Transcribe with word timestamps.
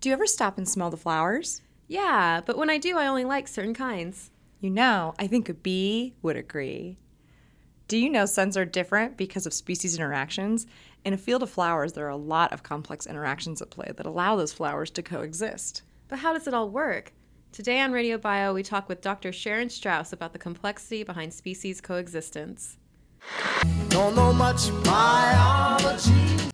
Do 0.00 0.08
you 0.08 0.14
ever 0.14 0.26
stop 0.26 0.56
and 0.56 0.66
smell 0.66 0.88
the 0.88 0.96
flowers? 0.96 1.60
Yeah, 1.86 2.40
but 2.46 2.56
when 2.56 2.70
I 2.70 2.78
do, 2.78 2.96
I 2.96 3.06
only 3.06 3.26
like 3.26 3.46
certain 3.46 3.74
kinds. 3.74 4.30
You 4.58 4.70
know, 4.70 5.14
I 5.18 5.26
think 5.26 5.50
a 5.50 5.54
bee 5.54 6.14
would 6.22 6.36
agree. 6.36 6.96
Do 7.86 7.98
you 7.98 8.08
know 8.08 8.24
scents 8.24 8.56
are 8.56 8.64
different 8.64 9.18
because 9.18 9.44
of 9.44 9.52
species 9.52 9.96
interactions? 9.96 10.66
In 11.04 11.12
a 11.12 11.18
field 11.18 11.42
of 11.42 11.50
flowers, 11.50 11.92
there 11.92 12.06
are 12.06 12.08
a 12.08 12.16
lot 12.16 12.50
of 12.54 12.62
complex 12.62 13.06
interactions 13.06 13.60
at 13.60 13.68
play 13.68 13.92
that 13.94 14.06
allow 14.06 14.36
those 14.36 14.54
flowers 14.54 14.90
to 14.92 15.02
coexist. 15.02 15.82
But 16.08 16.20
how 16.20 16.32
does 16.32 16.46
it 16.46 16.54
all 16.54 16.70
work? 16.70 17.12
Today 17.52 17.78
on 17.80 17.92
Radio 17.92 18.16
Bio, 18.16 18.54
we 18.54 18.62
talk 18.62 18.88
with 18.88 19.02
Dr. 19.02 19.32
Sharon 19.32 19.68
Strauss 19.68 20.14
about 20.14 20.32
the 20.32 20.38
complexity 20.38 21.02
behind 21.02 21.34
species 21.34 21.82
coexistence. 21.82 22.78
Don't 23.88 24.16
know 24.16 24.32
much 24.32 24.70
biology. 24.82 26.50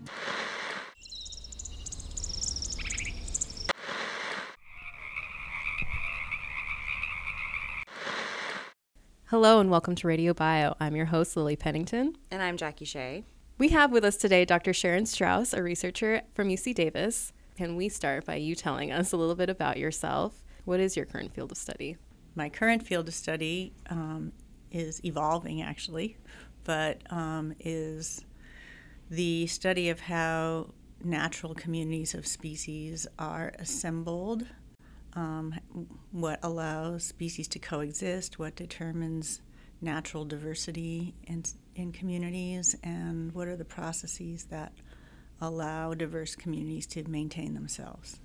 Hello 9.30 9.58
and 9.58 9.68
welcome 9.72 9.96
to 9.96 10.06
Radio 10.06 10.32
Bio. 10.32 10.76
I'm 10.78 10.94
your 10.94 11.06
host, 11.06 11.36
Lily 11.36 11.56
Pennington. 11.56 12.16
And 12.30 12.40
I'm 12.40 12.56
Jackie 12.56 12.84
Shea. 12.84 13.24
We 13.58 13.70
have 13.70 13.90
with 13.90 14.04
us 14.04 14.16
today 14.16 14.44
Dr. 14.44 14.72
Sharon 14.72 15.04
Strauss, 15.04 15.52
a 15.52 15.64
researcher 15.64 16.22
from 16.32 16.46
UC 16.46 16.76
Davis. 16.76 17.32
Can 17.56 17.74
we 17.74 17.88
start 17.88 18.24
by 18.24 18.36
you 18.36 18.54
telling 18.54 18.92
us 18.92 19.10
a 19.10 19.16
little 19.16 19.34
bit 19.34 19.50
about 19.50 19.78
yourself? 19.78 20.44
What 20.64 20.78
is 20.78 20.96
your 20.96 21.06
current 21.06 21.34
field 21.34 21.50
of 21.50 21.58
study? 21.58 21.96
My 22.36 22.48
current 22.48 22.86
field 22.86 23.08
of 23.08 23.14
study 23.14 23.72
um, 23.90 24.30
is 24.70 25.04
evolving, 25.04 25.60
actually, 25.60 26.18
but 26.62 27.02
um, 27.10 27.52
is 27.58 28.24
the 29.10 29.48
study 29.48 29.88
of 29.88 29.98
how 29.98 30.70
natural 31.02 31.52
communities 31.52 32.14
of 32.14 32.28
species 32.28 33.08
are 33.18 33.52
assembled 33.58 34.46
um, 35.16 35.54
what 36.12 36.38
allows 36.42 37.04
species 37.04 37.48
to 37.48 37.58
coexist, 37.58 38.38
what 38.38 38.54
determines 38.54 39.40
natural 39.80 40.24
diversity 40.24 41.14
in, 41.24 41.42
in 41.74 41.90
communities, 41.90 42.76
and 42.84 43.32
what 43.32 43.48
are 43.48 43.56
the 43.56 43.64
processes 43.64 44.44
that 44.44 44.72
allow 45.40 45.94
diverse 45.94 46.34
communities 46.34 46.86
to 46.86 47.02
maintain 47.08 47.54
themselves. 47.54 48.20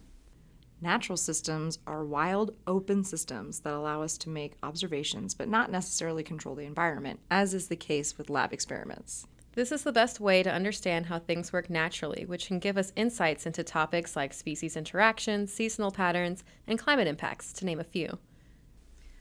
Natural 0.82 1.18
systems 1.18 1.78
are 1.86 2.04
wild, 2.04 2.56
open 2.66 3.04
systems 3.04 3.60
that 3.60 3.74
allow 3.74 4.02
us 4.02 4.18
to 4.18 4.30
make 4.30 4.56
observations 4.64 5.36
but 5.36 5.48
not 5.48 5.72
necessarily 5.72 6.24
control 6.24 6.56
the 6.56 6.66
environment, 6.66 7.20
as 7.30 7.54
is 7.54 7.68
the 7.68 7.76
case 7.76 8.18
with 8.18 8.30
lab 8.30 8.52
experiments. 8.52 9.28
This 9.54 9.74
is 9.74 9.84
the 9.84 9.92
best 9.92 10.22
way 10.22 10.44
to 10.44 10.52
understand 10.52 11.08
how 11.08 11.20
things 11.20 11.52
work 11.52 11.70
naturally, 11.70 12.24
which 12.26 12.48
can 12.48 12.60
give 12.60 12.78
us 12.78 12.94
insights 12.96 13.46
into 13.46 13.64
topics 13.64 14.16
like 14.16 14.34
species 14.34 14.78
interactions, 14.78 15.52
seasonal 15.52 15.92
patterns, 15.92 16.46
and 16.68 16.80
climate 16.80 17.08
impacts, 17.08 17.52
to 17.54 17.66
name 17.66 17.80
a 17.80 17.84
few. 17.84 18.18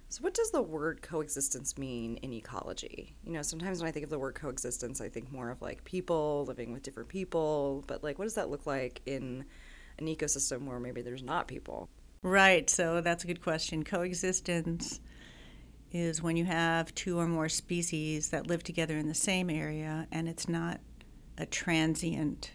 So, 0.08 0.22
what 0.22 0.34
does 0.34 0.52
the 0.52 0.62
word 0.62 1.02
coexistence 1.02 1.76
mean 1.76 2.16
in 2.18 2.32
ecology? 2.32 3.16
You 3.24 3.32
know, 3.32 3.42
sometimes 3.42 3.80
when 3.80 3.88
I 3.88 3.92
think 3.92 4.04
of 4.04 4.10
the 4.10 4.18
word 4.20 4.36
coexistence, 4.36 5.00
I 5.00 5.08
think 5.08 5.32
more 5.32 5.50
of 5.50 5.62
like 5.62 5.82
people 5.84 6.44
living 6.46 6.72
with 6.72 6.84
different 6.84 7.08
people, 7.08 7.82
but 7.88 8.04
like, 8.04 8.18
what 8.18 8.24
does 8.24 8.34
that 8.34 8.50
look 8.50 8.66
like 8.66 9.02
in 9.06 9.44
an 9.98 10.06
ecosystem 10.06 10.64
where 10.64 10.78
maybe 10.78 11.02
there's 11.02 11.24
not 11.24 11.48
people? 11.48 11.88
Right, 12.22 12.68
so 12.70 13.00
that's 13.00 13.24
a 13.24 13.26
good 13.26 13.42
question. 13.42 13.82
Coexistence 13.82 15.00
is 15.92 16.22
when 16.22 16.36
you 16.36 16.44
have 16.44 16.94
two 16.94 17.18
or 17.18 17.26
more 17.26 17.48
species 17.48 18.30
that 18.30 18.46
live 18.46 18.62
together 18.62 18.96
in 18.96 19.08
the 19.08 19.14
same 19.14 19.50
area 19.50 20.06
and 20.12 20.28
it's 20.28 20.48
not 20.48 20.80
a 21.36 21.46
transient 21.46 22.52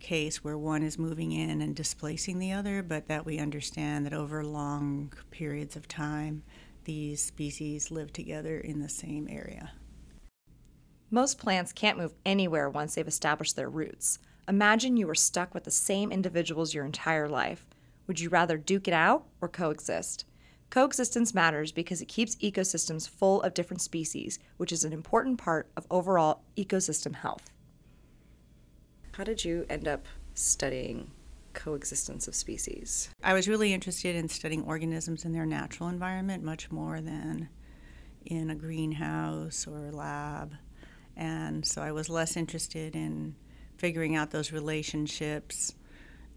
case 0.00 0.42
where 0.42 0.58
one 0.58 0.82
is 0.82 0.98
moving 0.98 1.32
in 1.32 1.62
and 1.62 1.76
displacing 1.76 2.38
the 2.38 2.52
other, 2.52 2.82
but 2.82 3.06
that 3.08 3.24
we 3.24 3.38
understand 3.38 4.04
that 4.04 4.12
over 4.12 4.44
long 4.44 5.12
periods 5.30 5.76
of 5.76 5.86
time, 5.86 6.42
these 6.84 7.22
species 7.22 7.90
live 7.90 8.12
together 8.12 8.58
in 8.58 8.80
the 8.80 8.88
same 8.88 9.28
area. 9.30 9.72
Most 11.10 11.38
plants 11.38 11.72
can't 11.72 11.98
move 11.98 12.14
anywhere 12.26 12.68
once 12.68 12.94
they've 12.94 13.06
established 13.06 13.54
their 13.54 13.70
roots. 13.70 14.18
Imagine 14.48 14.96
you 14.96 15.06
were 15.06 15.14
stuck 15.14 15.54
with 15.54 15.64
the 15.64 15.70
same 15.70 16.10
individuals 16.10 16.74
your 16.74 16.84
entire 16.84 17.28
life. 17.28 17.66
Would 18.06 18.18
you 18.18 18.28
rather 18.28 18.56
duke 18.56 18.88
it 18.88 18.94
out 18.94 19.26
or 19.40 19.48
coexist? 19.48 20.24
Coexistence 20.72 21.34
matters 21.34 21.70
because 21.70 22.00
it 22.00 22.08
keeps 22.08 22.34
ecosystems 22.36 23.06
full 23.06 23.42
of 23.42 23.52
different 23.52 23.82
species, 23.82 24.38
which 24.56 24.72
is 24.72 24.84
an 24.84 24.92
important 24.94 25.36
part 25.36 25.68
of 25.76 25.86
overall 25.90 26.44
ecosystem 26.56 27.14
health. 27.14 27.50
How 29.12 29.22
did 29.22 29.44
you 29.44 29.66
end 29.68 29.86
up 29.86 30.06
studying 30.32 31.10
coexistence 31.52 32.26
of 32.26 32.34
species? 32.34 33.10
I 33.22 33.34
was 33.34 33.48
really 33.48 33.74
interested 33.74 34.16
in 34.16 34.30
studying 34.30 34.62
organisms 34.62 35.26
in 35.26 35.32
their 35.34 35.44
natural 35.44 35.90
environment 35.90 36.42
much 36.42 36.70
more 36.70 37.02
than 37.02 37.50
in 38.24 38.48
a 38.48 38.54
greenhouse 38.54 39.66
or 39.66 39.88
a 39.88 39.92
lab. 39.92 40.54
And 41.18 41.66
so 41.66 41.82
I 41.82 41.92
was 41.92 42.08
less 42.08 42.34
interested 42.34 42.96
in 42.96 43.34
figuring 43.76 44.16
out 44.16 44.30
those 44.30 44.52
relationships 44.52 45.74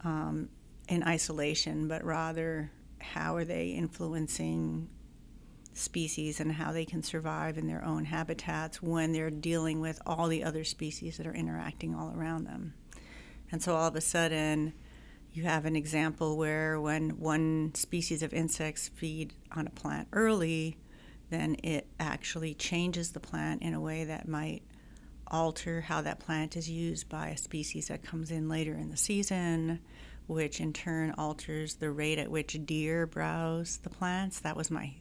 um, 0.04 0.50
in 0.90 1.04
isolation, 1.04 1.88
but 1.88 2.04
rather 2.04 2.70
how 3.14 3.36
are 3.36 3.46
they 3.46 3.70
influencing 3.70 4.90
species 5.74 6.40
and 6.40 6.54
how 6.54 6.72
they 6.72 6.86
can 6.86 7.04
survive 7.04 7.58
in 7.58 7.68
their 7.68 7.84
own 7.84 8.06
habitats 8.06 8.82
when 8.82 9.12
they're 9.12 9.30
dealing 9.30 9.82
with 9.82 10.02
all 10.06 10.28
the 10.28 10.44
other 10.44 10.64
species 10.64 11.18
that 11.18 11.28
are 11.28 11.34
interacting 11.34 11.94
all 11.94 12.14
around 12.16 12.46
them. 12.46 12.74
And 13.52 13.62
so 13.62 13.76
all 13.76 13.88
of 13.88 13.96
a 13.96 14.02
sudden, 14.02 14.74
you 15.34 15.44
have 15.44 15.66
an 15.66 15.76
example 15.76 16.38
where 16.38 16.80
when 16.80 17.20
one 17.20 17.76
species 17.76 18.24
of 18.24 18.34
insects 18.34 18.88
feed 18.88 19.34
on 19.52 19.68
a 19.68 19.72
plant 19.72 20.08
early, 20.14 20.78
then 21.30 21.58
it 21.62 21.88
actually 22.00 22.54
changes 22.54 23.12
the 23.12 23.20
plant 23.20 23.62
in 23.62 23.74
a 23.74 23.82
way 23.82 24.06
that 24.06 24.28
might 24.28 24.64
alter 25.28 25.82
how 25.82 26.02
that 26.02 26.20
plant 26.20 26.56
is 26.56 26.70
used 26.70 27.10
by 27.10 27.28
a 27.30 27.38
species 27.38 27.88
that 27.88 28.04
comes 28.04 28.32
in 28.32 28.48
later 28.48 28.74
in 28.74 28.90
the 28.90 28.98
season 28.98 29.80
which 30.28 30.60
in 30.60 30.74
turn 30.74 31.14
alters 31.18 31.76
the 31.76 31.92
rate 31.92 32.20
at 32.20 32.32
which 32.32 32.58
deer 32.66 33.06
browse 33.06 33.78
the 33.78 33.90
plants. 33.90 34.40
That 34.40 34.58
was 34.58 34.72
my 34.72 34.94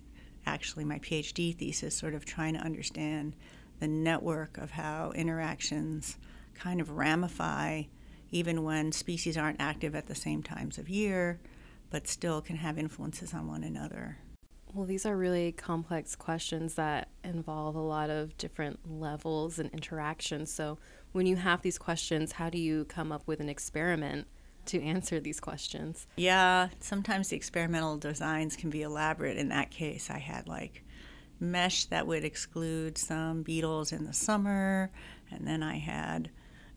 actually 0.47 0.85
my 0.85 0.99
PhD 0.99 1.57
thesis, 1.57 1.97
sort 1.97 2.15
of 2.15 2.25
trying 2.25 2.55
to 2.55 2.61
understand 2.61 3.35
the 3.81 3.89
network 3.89 4.59
of 4.59 4.71
how 4.71 5.13
interactions 5.13 6.17
kind 6.55 6.81
of 6.81 6.91
ramify 6.91 7.83
even 8.31 8.65
when 8.65 8.91
species 8.91 9.37
aren't 9.37 9.61
active 9.61 9.95
at 9.95 10.07
the 10.07 10.15
same 10.15 10.43
times 10.43 10.77
of 10.77 10.89
year, 10.89 11.41
but 11.91 12.09
still 12.09 12.41
can 12.41 12.57
have 12.57 12.77
influences 12.77 13.33
on 13.33 13.47
one 13.47 13.63
another. 13.63 14.19
Well, 14.73 14.87
these 14.87 15.07
are 15.07 15.17
really 15.17 15.53
complex 15.53 16.17
questions 16.17 16.75
that 16.75 17.09
involve 17.23 17.77
a 17.77 17.81
lot 17.81 18.11
of 18.11 18.37
different 18.37 18.81
levels 18.91 19.61
and 19.61 19.71
interactions. 19.71 20.53
So, 20.53 20.79
when 21.13 21.27
you 21.27 21.37
have 21.37 21.63
these 21.63 21.79
questions, 21.79 22.33
how 22.33 22.51
do 22.51 22.59
you 22.59 22.85
come 22.87 23.13
up 23.13 23.23
with 23.27 23.39
an 23.39 23.49
experiment 23.49 24.27
to 24.67 24.83
answer 24.83 25.21
these 25.21 25.41
questions. 25.41 26.07
Yeah, 26.17 26.69
sometimes 26.81 27.29
the 27.29 27.37
experimental 27.37 27.97
designs 27.97 28.57
can 28.57 28.71
be 28.71 28.83
elaborate. 28.83 29.37
In 29.37 29.49
that 29.49 29.71
case, 29.71 30.11
I 30.11 30.19
had 30.19 30.49
like 30.49 30.85
mesh 31.41 31.87
that 31.87 32.07
would 32.07 32.25
exclude 32.25 32.97
some 32.99 33.43
beetles 33.43 33.93
in 33.93 34.05
the 34.05 34.13
summer, 34.13 34.91
and 35.31 35.47
then 35.47 35.63
I 35.63 35.79
had, 35.79 36.31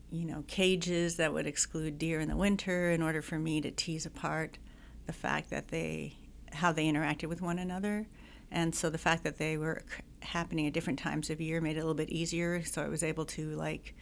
you 0.09 0.25
know, 0.25 0.43
cages 0.47 1.17
that 1.17 1.33
would 1.33 1.47
exclude 1.47 1.97
deer 1.97 2.19
in 2.19 2.29
the 2.29 2.37
winter 2.37 2.91
in 2.91 3.01
order 3.01 3.21
for 3.21 3.39
me 3.39 3.61
to 3.61 3.71
tease 3.71 4.05
apart 4.05 4.57
the 5.05 5.13
fact 5.13 5.49
that 5.49 5.69
they 5.69 6.17
how 6.53 6.71
they 6.71 6.85
interacted 6.85 7.27
with 7.27 7.41
one 7.41 7.59
another. 7.59 8.07
And 8.51 8.73
so 8.73 8.89
the 8.89 8.97
fact 8.97 9.23
that 9.23 9.37
they 9.37 9.57
were 9.57 9.83
happening 10.21 10.67
at 10.67 10.73
different 10.73 10.99
times 10.99 11.29
of 11.29 11.41
year 11.41 11.61
made 11.61 11.77
it 11.77 11.79
a 11.79 11.83
little 11.83 11.93
bit 11.93 12.09
easier. 12.09 12.63
So 12.63 12.81
I 12.81 12.87
was 12.87 13.03
able 13.03 13.25
to 13.25 13.49
like 13.55 13.95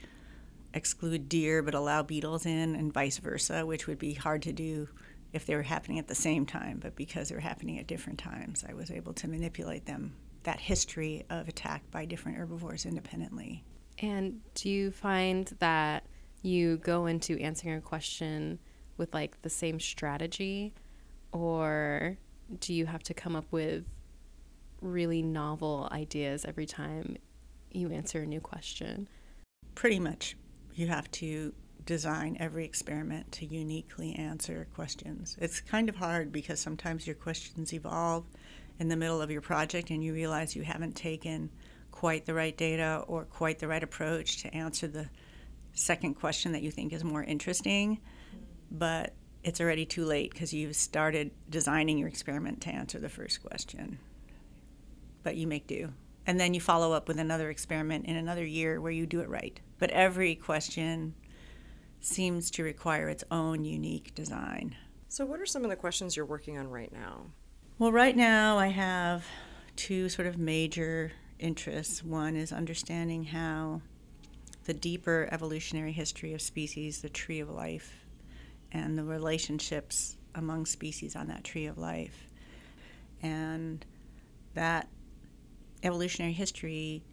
exclude 0.75 1.27
deer 1.29 1.63
but 1.63 1.73
allow 1.73 2.03
beetles 2.03 2.45
in, 2.45 2.75
and 2.75 2.93
vice 2.93 3.17
versa, 3.17 3.65
which 3.65 3.87
would 3.87 3.97
be 3.97 4.13
hard 4.13 4.43
to 4.43 4.53
do 4.53 4.87
if 5.33 5.45
they 5.45 5.55
were 5.55 5.63
happening 5.63 5.97
at 5.97 6.07
the 6.07 6.15
same 6.15 6.45
time. 6.45 6.79
But 6.79 6.95
because 6.95 7.29
they 7.29 7.35
were 7.35 7.41
happening 7.41 7.79
at 7.79 7.87
different 7.87 8.19
times, 8.19 8.63
I 8.67 8.73
was 8.73 8.91
able 8.91 9.13
to 9.13 9.27
manipulate 9.27 9.85
them, 9.85 10.13
that 10.43 10.59
history 10.59 11.25
of 11.29 11.47
attack 11.47 11.89
by 11.91 12.05
different 12.05 12.37
herbivores 12.37 12.85
independently. 12.85 13.63
And 13.99 14.41
do 14.53 14.69
you 14.69 14.91
find 14.91 15.51
that 15.59 16.05
you 16.41 16.77
go 16.77 17.07
into 17.07 17.39
answering 17.39 17.77
a 17.77 17.81
question 17.81 18.59
with 18.97 19.13
like 19.13 19.41
the 19.41 19.49
same 19.49 19.79
strategy, 19.79 20.73
or 21.31 22.17
do 22.59 22.73
you 22.73 22.85
have 22.85 23.03
to 23.03 23.13
come 23.13 23.35
up 23.35 23.45
with 23.51 23.85
really 24.81 25.21
novel 25.21 25.89
ideas 25.91 26.45
every 26.45 26.65
time 26.65 27.17
you 27.71 27.89
answer 27.91 28.21
a 28.21 28.25
new 28.25 28.41
question? 28.41 29.07
Pretty 29.73 29.99
much 29.99 30.37
you 30.75 30.87
have 30.87 31.09
to 31.09 31.53
design 31.85 32.35
every 32.39 32.65
experiment 32.65 33.31
to 33.31 33.45
uniquely 33.45 34.13
answer 34.15 34.67
questions. 34.73 35.37
It's 35.39 35.61
kind 35.61 35.87
of 35.87 35.95
hard 35.95 36.31
because 36.31 36.59
sometimes 36.59 37.05
your 37.07 37.15
questions 37.15 37.73
evolve 37.73 38.25
in 38.79 38.89
the 38.89 38.95
middle 38.95 39.21
of 39.21 39.31
your 39.31 39.41
project 39.41 39.89
and 39.89 40.03
you 40.03 40.13
realize 40.13 40.55
you 40.55 40.63
haven't 40.63 40.95
taken 40.95 41.49
quite 41.91 42.25
the 42.25 42.33
right 42.33 42.57
data 42.57 43.03
or 43.07 43.23
quite 43.23 43.59
the 43.59 43.67
right 43.67 43.83
approach 43.83 44.41
to 44.41 44.53
answer 44.53 44.87
the 44.87 45.09
second 45.73 46.15
question 46.15 46.51
that 46.51 46.61
you 46.61 46.71
think 46.71 46.91
is 46.91 47.03
more 47.03 47.23
interesting. 47.23 47.99
But 48.69 49.13
it's 49.43 49.61
already 49.61 49.85
too 49.85 50.05
late 50.05 50.31
because 50.31 50.53
you've 50.53 50.75
started 50.75 51.31
designing 51.49 51.97
your 51.99 52.09
experiment 52.09 52.61
to 52.61 52.69
answer 52.69 52.99
the 52.99 53.09
first 53.09 53.43
question. 53.43 53.99
But 55.23 55.37
you 55.37 55.47
make 55.47 55.67
do. 55.67 55.93
And 56.27 56.39
then 56.39 56.55
you 56.55 56.59
follow 56.59 56.91
up 56.91 57.07
with 57.07 57.19
another 57.19 57.49
experiment 57.51 58.07
in 58.07 58.15
another 58.15 58.43
year 58.43 58.81
where 58.81 58.91
you 58.91 59.05
do 59.05 59.21
it 59.21 59.29
right. 59.29 59.59
But 59.77 59.89
every 59.91 60.35
question 60.35 61.15
seems 61.99 62.51
to 62.51 62.63
require 62.63 63.09
its 63.09 63.23
own 63.31 63.65
unique 63.65 64.13
design. 64.15 64.75
So, 65.09 65.25
what 65.25 65.39
are 65.39 65.45
some 65.45 65.63
of 65.63 65.69
the 65.69 65.75
questions 65.75 66.15
you're 66.15 66.25
working 66.25 66.57
on 66.57 66.67
right 66.69 66.91
now? 66.91 67.27
Well, 67.77 67.91
right 67.91 68.15
now 68.15 68.57
I 68.57 68.67
have 68.67 69.25
two 69.75 70.09
sort 70.09 70.27
of 70.27 70.37
major 70.37 71.11
interests. 71.39 72.03
One 72.03 72.35
is 72.35 72.51
understanding 72.51 73.25
how 73.25 73.81
the 74.65 74.73
deeper 74.73 75.27
evolutionary 75.31 75.91
history 75.91 76.33
of 76.33 76.41
species, 76.41 77.01
the 77.01 77.09
tree 77.09 77.39
of 77.39 77.49
life, 77.49 78.05
and 78.71 78.97
the 78.97 79.03
relationships 79.03 80.17
among 80.33 80.65
species 80.65 81.15
on 81.15 81.27
that 81.27 81.43
tree 81.43 81.65
of 81.65 81.77
life. 81.77 82.27
And 83.21 83.85
that 84.53 84.87
evolutionary 85.83 86.33
history 86.33 87.03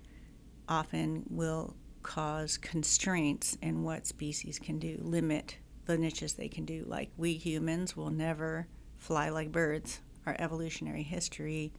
often 0.69 1.25
will 1.29 1.77
cause 2.03 2.57
constraints 2.57 3.57
in 3.63 3.83
what 3.83 4.07
species 4.07 4.59
can 4.59 4.79
do, 4.79 4.99
limit 5.03 5.59
the 5.87 5.99
niches 5.99 6.35
they 6.35 6.49
can 6.49 6.65
do. 6.65 6.85
Like 6.87 7.11
we 7.17 7.35
humans 7.35 7.97
will 7.97 8.11
never 8.11 8.67
fly 8.97 9.29
like 9.29 9.53
birds. 9.53 10.01
Our 10.27 10.37
evolutionary 10.39 11.03
history 11.03 11.73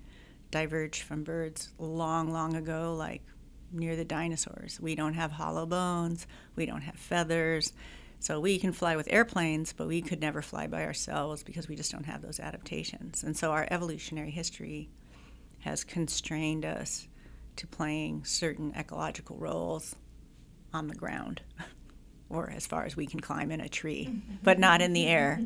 diverged 0.52 1.02
from 1.02 1.24
birds 1.24 1.70
long, 1.78 2.32
long 2.32 2.56
ago, 2.56 2.94
like 2.98 3.24
near 3.72 3.96
the 3.96 4.06
dinosaurs. 4.06 4.80
We 4.80 4.96
don't 4.96 5.14
have 5.14 5.32
hollow 5.32 5.66
bones, 5.66 6.28
we 6.56 6.66
don't 6.66 6.82
have 6.82 6.96
feathers. 6.96 7.74
So 8.20 8.40
we 8.40 8.58
can 8.58 8.72
fly 8.72 8.96
with 8.96 9.12
airplanes, 9.12 9.74
but 9.74 9.88
we 9.88 10.02
could 10.02 10.22
never 10.22 10.42
fly 10.42 10.68
by 10.68 10.86
ourselves 10.86 11.44
because 11.44 11.68
we 11.68 11.76
just 11.76 11.92
don't 11.92 12.06
have 12.06 12.22
those 12.22 12.40
adaptations. 12.40 13.22
And 13.22 13.36
so 13.36 13.52
our 13.52 13.68
evolutionary 13.70 14.32
history 14.32 14.90
has 15.60 15.84
constrained 15.84 16.64
us 16.64 17.08
to 17.58 17.68
playing 17.68 18.24
certain 18.24 18.74
ecological 18.78 19.38
roles 19.38 19.96
on 20.74 20.88
the 20.88 20.96
ground, 20.96 21.42
or 22.30 22.50
as 22.50 22.66
far 22.66 22.86
as 22.86 22.96
we 22.96 23.06
can 23.06 23.20
climb 23.20 23.52
in 23.52 23.62
a 23.62 23.70
tree, 23.70 24.22
but 24.44 24.60
not 24.60 24.82
in 24.82 24.94
the 24.94 25.08
air. 25.08 25.42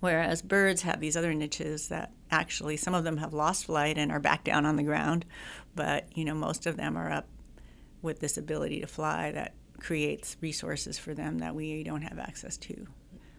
Whereas 0.00 0.40
birds 0.40 0.82
have 0.82 1.00
these 1.00 1.16
other 1.16 1.34
niches 1.34 1.88
that 1.88 2.12
actually 2.30 2.76
some 2.76 2.94
of 2.94 3.04
them 3.04 3.18
have 3.18 3.34
lost 3.34 3.66
flight 3.66 3.98
and 3.98 4.10
are 4.10 4.20
back 4.20 4.44
down 4.44 4.64
on 4.64 4.76
the 4.76 4.82
ground, 4.82 5.26
but 5.74 6.08
you 6.16 6.24
know 6.24 6.34
most 6.34 6.66
of 6.66 6.76
them 6.76 6.96
are 6.96 7.10
up 7.10 7.28
with 8.02 8.20
this 8.20 8.38
ability 8.38 8.80
to 8.80 8.86
fly 8.86 9.30
that 9.32 9.54
creates 9.78 10.36
resources 10.40 10.98
for 10.98 11.14
them 11.14 11.38
that 11.38 11.54
we 11.54 11.82
don't 11.82 12.02
have 12.02 12.18
access 12.18 12.56
to. 12.56 12.86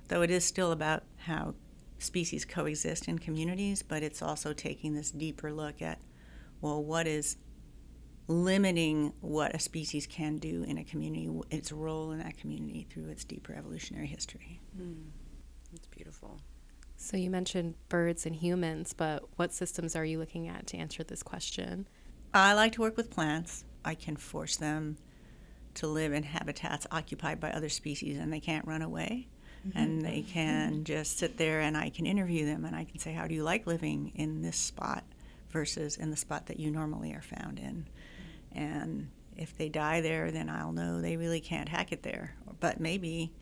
Though 0.08 0.22
it 0.22 0.30
is 0.30 0.46
still 0.46 0.72
about 0.72 1.04
how 1.18 1.56
species 1.98 2.46
coexist 2.46 3.08
in 3.08 3.20
communities, 3.20 3.82
but 3.82 4.04
it's 4.04 4.22
also 4.22 4.54
taking 4.54 4.94
this 4.94 5.12
deeper 5.12 5.52
look 5.52 5.82
at 5.82 6.00
well, 6.62 6.84
what 6.84 7.08
is 7.08 7.38
limiting 8.28 9.14
what 9.22 9.56
a 9.56 9.60
species 9.60 10.08
can 10.08 10.38
do 10.38 10.64
in 10.64 10.78
a 10.78 10.84
community, 10.84 11.30
its 11.50 11.72
role 11.72 12.12
in 12.12 12.20
that 12.20 12.38
community 12.38 12.88
through 12.90 13.10
its 13.10 13.24
deeper 13.24 13.54
evolutionary 13.54 14.08
history. 14.08 14.60
Mm, 14.80 15.10
that's 15.72 15.88
beautiful. 15.88 16.40
So 16.98 17.18
you 17.18 17.32
mentioned 17.32 17.74
birds 17.90 18.26
and 18.26 18.36
humans, 18.36 18.94
but 18.94 19.24
what 19.36 19.52
systems 19.52 19.96
are 19.96 20.06
you 20.06 20.20
looking 20.20 20.48
at 20.48 20.68
to 20.68 20.78
answer 20.78 21.04
this 21.04 21.24
question? 21.24 21.88
I 22.34 22.54
like 22.54 22.74
to 22.74 22.82
work 22.82 22.96
with 22.96 23.10
plants. 23.10 23.66
I 23.84 23.96
can 23.96 24.16
force 24.16 24.56
them 24.56 24.98
to 25.76 25.88
live 25.88 26.14
in 26.14 26.24
habitats 26.24 26.86
occupied 26.92 27.40
by 27.40 27.52
other 27.52 27.70
species 27.70 28.18
and 28.18 28.32
they 28.32 28.40
can't 28.40 28.68
run 28.68 28.82
away. 28.82 29.28
Mm-hmm. 29.68 29.78
And 29.78 30.02
they 30.02 30.22
can 30.22 30.84
just 30.84 31.18
sit 31.18 31.38
there 31.38 31.62
and 31.62 31.78
I 31.78 31.90
can 31.90 32.06
interview 32.06 32.46
them 32.46 32.66
and 32.66 32.76
I 32.76 32.84
can 32.84 33.00
say, 33.00 33.14
How 33.14 33.28
do 33.28 33.36
you 33.36 33.44
like 33.44 33.68
living 33.68 34.12
in 34.16 34.42
this 34.42 34.58
spot 34.58 35.04
versus 35.50 35.98
in 35.98 36.10
the 36.10 36.18
spot 36.18 36.48
that 36.48 36.60
you 36.60 36.72
normally 36.72 37.14
are 37.14 37.22
found 37.22 37.60
in? 37.60 37.88
And 38.54 39.10
if 39.36 39.58
they 39.58 39.70
die 39.70 40.02
there, 40.02 40.32
then 40.32 40.50
I'll 40.50 40.72
know 40.72 41.02
they 41.02 41.18
really 41.18 41.42
can't 41.42 41.70
hack 41.70 41.92
it 41.92 42.04
there. 42.04 42.36
But 42.60 42.80
maybe 42.80 43.34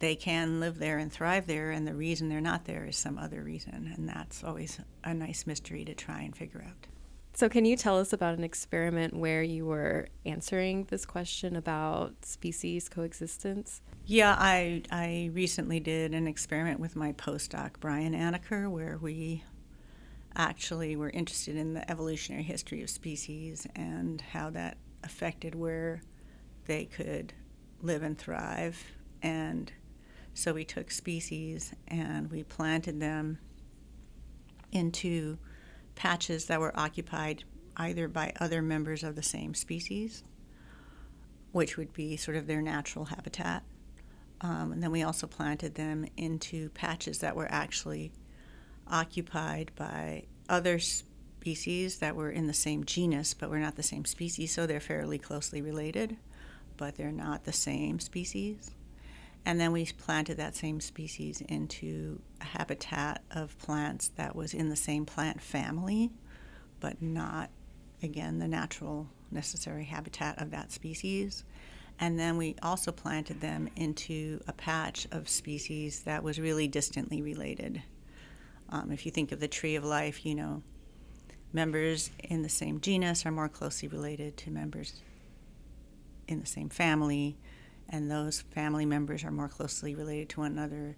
they 0.00 0.16
can 0.16 0.60
live 0.60 0.78
there 0.78 0.98
and 0.98 1.12
thrive 1.12 1.46
there, 1.46 1.70
and 1.70 1.86
the 1.86 1.94
reason 1.94 2.28
they're 2.28 2.40
not 2.40 2.64
there 2.64 2.86
is 2.86 2.96
some 2.96 3.18
other 3.18 3.42
reason. 3.42 3.92
And 3.94 4.08
that's 4.08 4.42
always 4.42 4.80
a 5.04 5.14
nice 5.14 5.46
mystery 5.46 5.84
to 5.84 5.94
try 5.94 6.22
and 6.22 6.36
figure 6.36 6.64
out. 6.66 6.86
So, 7.32 7.48
can 7.48 7.64
you 7.64 7.76
tell 7.76 7.98
us 7.98 8.12
about 8.12 8.36
an 8.36 8.44
experiment 8.44 9.14
where 9.14 9.42
you 9.42 9.64
were 9.64 10.08
answering 10.26 10.84
this 10.90 11.06
question 11.06 11.54
about 11.54 12.24
species 12.24 12.88
coexistence? 12.88 13.82
Yeah, 14.04 14.34
I, 14.36 14.82
I 14.90 15.30
recently 15.32 15.78
did 15.78 16.12
an 16.12 16.26
experiment 16.26 16.80
with 16.80 16.96
my 16.96 17.12
postdoc, 17.12 17.74
Brian 17.78 18.14
Anacker, 18.14 18.68
where 18.68 18.98
we 19.00 19.44
actually 20.36 20.96
were 20.96 21.10
interested 21.10 21.56
in 21.56 21.74
the 21.74 21.90
evolutionary 21.90 22.44
history 22.44 22.82
of 22.82 22.90
species 22.90 23.66
and 23.74 24.20
how 24.20 24.50
that 24.50 24.76
affected 25.02 25.54
where 25.54 26.02
they 26.66 26.84
could 26.84 27.32
live 27.82 28.02
and 28.02 28.18
thrive. 28.18 28.82
And 29.22 29.72
so 30.34 30.54
we 30.54 30.64
took 30.64 30.90
species 30.90 31.74
and 31.88 32.30
we 32.30 32.42
planted 32.42 33.00
them 33.00 33.38
into 34.72 35.38
patches 35.94 36.46
that 36.46 36.60
were 36.60 36.78
occupied 36.78 37.44
either 37.76 38.08
by 38.08 38.32
other 38.40 38.62
members 38.62 39.02
of 39.02 39.16
the 39.16 39.22
same 39.22 39.54
species, 39.54 40.22
which 41.52 41.76
would 41.76 41.92
be 41.92 42.16
sort 42.16 42.36
of 42.36 42.46
their 42.46 42.62
natural 42.62 43.06
habitat. 43.06 43.64
Um, 44.42 44.72
and 44.72 44.82
then 44.82 44.90
we 44.90 45.02
also 45.02 45.26
planted 45.26 45.74
them 45.74 46.06
into 46.16 46.70
patches 46.70 47.18
that 47.18 47.36
were 47.36 47.50
actually 47.50 48.12
occupied 48.90 49.70
by 49.76 50.24
other 50.48 50.78
species 50.78 51.98
that 51.98 52.16
were 52.16 52.30
in 52.30 52.46
the 52.46 52.52
same 52.52 52.84
genus 52.84 53.34
but 53.34 53.50
were 53.50 53.58
not 53.58 53.76
the 53.76 53.82
same 53.82 54.04
species, 54.04 54.52
so 54.52 54.66
they're 54.66 54.80
fairly 54.80 55.18
closely 55.18 55.62
related, 55.62 56.16
but 56.76 56.96
they're 56.96 57.12
not 57.12 57.44
the 57.44 57.52
same 57.52 57.98
species. 58.00 58.72
And 59.46 59.58
then 59.58 59.72
we 59.72 59.86
planted 59.86 60.36
that 60.36 60.54
same 60.54 60.80
species 60.80 61.40
into 61.40 62.20
a 62.40 62.44
habitat 62.44 63.22
of 63.30 63.56
plants 63.58 64.08
that 64.16 64.36
was 64.36 64.52
in 64.52 64.68
the 64.68 64.76
same 64.76 65.06
plant 65.06 65.40
family, 65.40 66.10
but 66.78 67.00
not, 67.00 67.50
again, 68.02 68.38
the 68.38 68.48
natural 68.48 69.08
necessary 69.30 69.84
habitat 69.84 70.40
of 70.42 70.50
that 70.50 70.72
species. 70.72 71.44
And 71.98 72.18
then 72.18 72.36
we 72.36 72.56
also 72.62 72.92
planted 72.92 73.40
them 73.40 73.68
into 73.76 74.40
a 74.46 74.52
patch 74.52 75.06
of 75.10 75.28
species 75.28 76.02
that 76.02 76.22
was 76.22 76.38
really 76.40 76.68
distantly 76.68 77.22
related. 77.22 77.82
Um, 78.70 78.92
if 78.92 79.04
you 79.04 79.12
think 79.12 79.32
of 79.32 79.40
the 79.40 79.48
tree 79.48 79.74
of 79.74 79.84
life, 79.84 80.24
you 80.24 80.34
know, 80.34 80.62
members 81.52 82.10
in 82.24 82.42
the 82.42 82.48
same 82.48 82.80
genus 82.80 83.26
are 83.26 83.32
more 83.32 83.48
closely 83.48 83.88
related 83.88 84.36
to 84.38 84.50
members 84.50 85.02
in 86.28 86.40
the 86.40 86.46
same 86.46 86.68
family 86.68 87.36
and 87.90 88.10
those 88.10 88.40
family 88.40 88.86
members 88.86 89.24
are 89.24 89.30
more 89.32 89.48
closely 89.48 89.94
related 89.94 90.28
to 90.30 90.40
one 90.40 90.52
another 90.52 90.96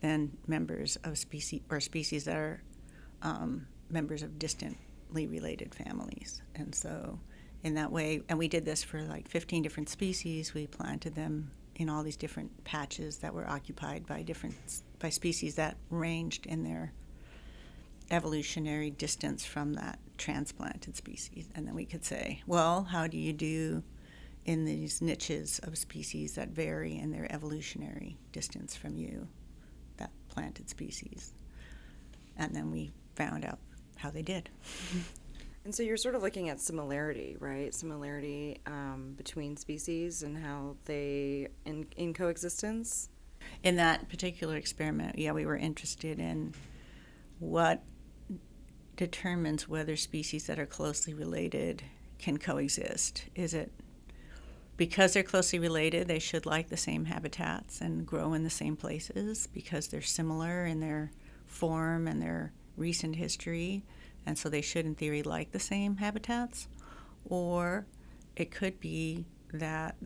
than 0.00 0.36
members 0.46 0.98
of 1.04 1.16
species 1.16 1.62
or 1.70 1.80
species 1.80 2.24
that 2.24 2.36
are 2.36 2.62
um, 3.22 3.66
members 3.88 4.22
of 4.22 4.38
distantly 4.38 5.26
related 5.26 5.72
families. 5.74 6.42
And 6.56 6.74
so, 6.74 7.20
in 7.62 7.74
that 7.74 7.92
way, 7.92 8.22
and 8.28 8.38
we 8.38 8.48
did 8.48 8.64
this 8.64 8.82
for 8.82 9.02
like 9.02 9.28
15 9.28 9.62
different 9.62 9.88
species. 9.88 10.52
We 10.52 10.66
planted 10.66 11.14
them 11.14 11.52
in 11.76 11.88
all 11.88 12.02
these 12.02 12.16
different 12.16 12.64
patches 12.64 13.18
that 13.18 13.32
were 13.32 13.48
occupied 13.48 14.04
by 14.04 14.22
different 14.22 14.56
by 14.98 15.10
species 15.10 15.54
that 15.54 15.76
ranged 15.90 16.46
in 16.46 16.64
their 16.64 16.92
evolutionary 18.12 18.90
distance 18.90 19.44
from 19.44 19.72
that 19.74 19.98
transplanted 20.18 20.96
species. 20.96 21.48
And 21.54 21.66
then 21.66 21.74
we 21.74 21.86
could 21.86 22.04
say, 22.04 22.42
well, 22.46 22.84
how 22.84 23.06
do 23.06 23.16
you 23.16 23.32
do 23.32 23.82
in 24.44 24.64
these 24.64 25.00
niches 25.00 25.60
of 25.62 25.78
species 25.78 26.34
that 26.34 26.48
vary 26.48 26.98
in 26.98 27.10
their 27.10 27.30
evolutionary 27.30 28.18
distance 28.32 28.74
from 28.76 28.96
you, 28.96 29.28
that 29.98 30.10
planted 30.28 30.68
species. 30.68 31.32
And 32.36 32.54
then 32.54 32.70
we 32.70 32.92
found 33.14 33.44
out 33.44 33.58
how 33.96 34.10
they 34.10 34.22
did. 34.22 34.50
And 35.64 35.72
so 35.72 35.84
you're 35.84 35.96
sort 35.96 36.16
of 36.16 36.22
looking 36.22 36.48
at 36.48 36.60
similarity, 36.60 37.36
right? 37.38 37.72
Similarity 37.72 38.60
um, 38.66 39.14
between 39.16 39.56
species 39.56 40.24
and 40.24 40.36
how 40.36 40.76
they 40.86 41.48
in, 41.64 41.86
in 41.96 42.12
coexistence. 42.12 43.10
In 43.62 43.76
that 43.76 44.08
particular 44.08 44.56
experiment, 44.56 45.18
yeah, 45.18 45.30
we 45.30 45.46
were 45.46 45.56
interested 45.56 46.18
in 46.18 46.52
what 47.38 47.82
determines 48.96 49.68
whether 49.68 49.96
species 49.96 50.46
that 50.46 50.58
are 50.58 50.66
closely 50.66 51.14
related 51.14 51.82
can 52.18 52.38
coexist. 52.38 53.24
Is 53.34 53.54
it 53.54 53.72
because 54.76 55.12
they're 55.12 55.22
closely 55.22 55.58
related, 55.58 56.08
they 56.08 56.18
should 56.18 56.46
like 56.46 56.68
the 56.68 56.76
same 56.76 57.04
habitats 57.04 57.80
and 57.80 58.06
grow 58.06 58.32
in 58.32 58.42
the 58.42 58.50
same 58.50 58.76
places 58.76 59.46
because 59.46 59.88
they're 59.88 60.00
similar 60.00 60.64
in 60.64 60.80
their 60.80 61.12
form 61.46 62.08
and 62.08 62.22
their 62.22 62.52
recent 62.76 63.16
history, 63.16 63.84
and 64.24 64.38
so 64.38 64.48
they 64.48 64.62
should, 64.62 64.86
in 64.86 64.94
theory, 64.94 65.22
like 65.22 65.52
the 65.52 65.60
same 65.60 65.96
habitats. 65.96 66.68
Or 67.28 67.86
it 68.34 68.50
could 68.50 68.80
be 68.80 69.26
that 69.52 69.96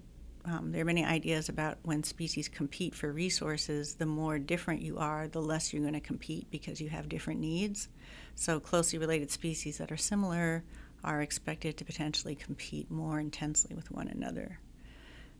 um, 0.47 0.71
there 0.71 0.83
are 0.83 0.87
many 0.87 1.05
ideas 1.05 1.49
about 1.49 1.79
when 1.83 2.05
species 2.05 2.49
compete 2.49 2.95
for 2.95 3.13
resources, 3.13 3.97
the 3.97 4.07
more 4.07 4.39
different 4.39 4.81
you 4.81 4.97
are, 4.97 5.27
the 5.27 5.43
less 5.43 5.73
you're 5.73 5.83
going 5.83 5.95
to 5.95 6.01
compete 6.01 6.49
because 6.53 6.81
you 6.81 6.89
have 6.89 7.09
different 7.09 7.41
needs. 7.41 7.89
So, 8.37 8.61
closely 8.61 8.99
related 8.99 9.33
species 9.33 9.79
that 9.79 9.91
are 9.91 9.97
similar 9.97 10.63
are 11.03 11.21
expected 11.21 11.77
to 11.77 11.85
potentially 11.85 12.37
compete 12.37 12.91
more 12.91 13.19
intensely 13.19 13.75
with 13.75 13.91
one 13.91 14.07
another. 14.07 14.61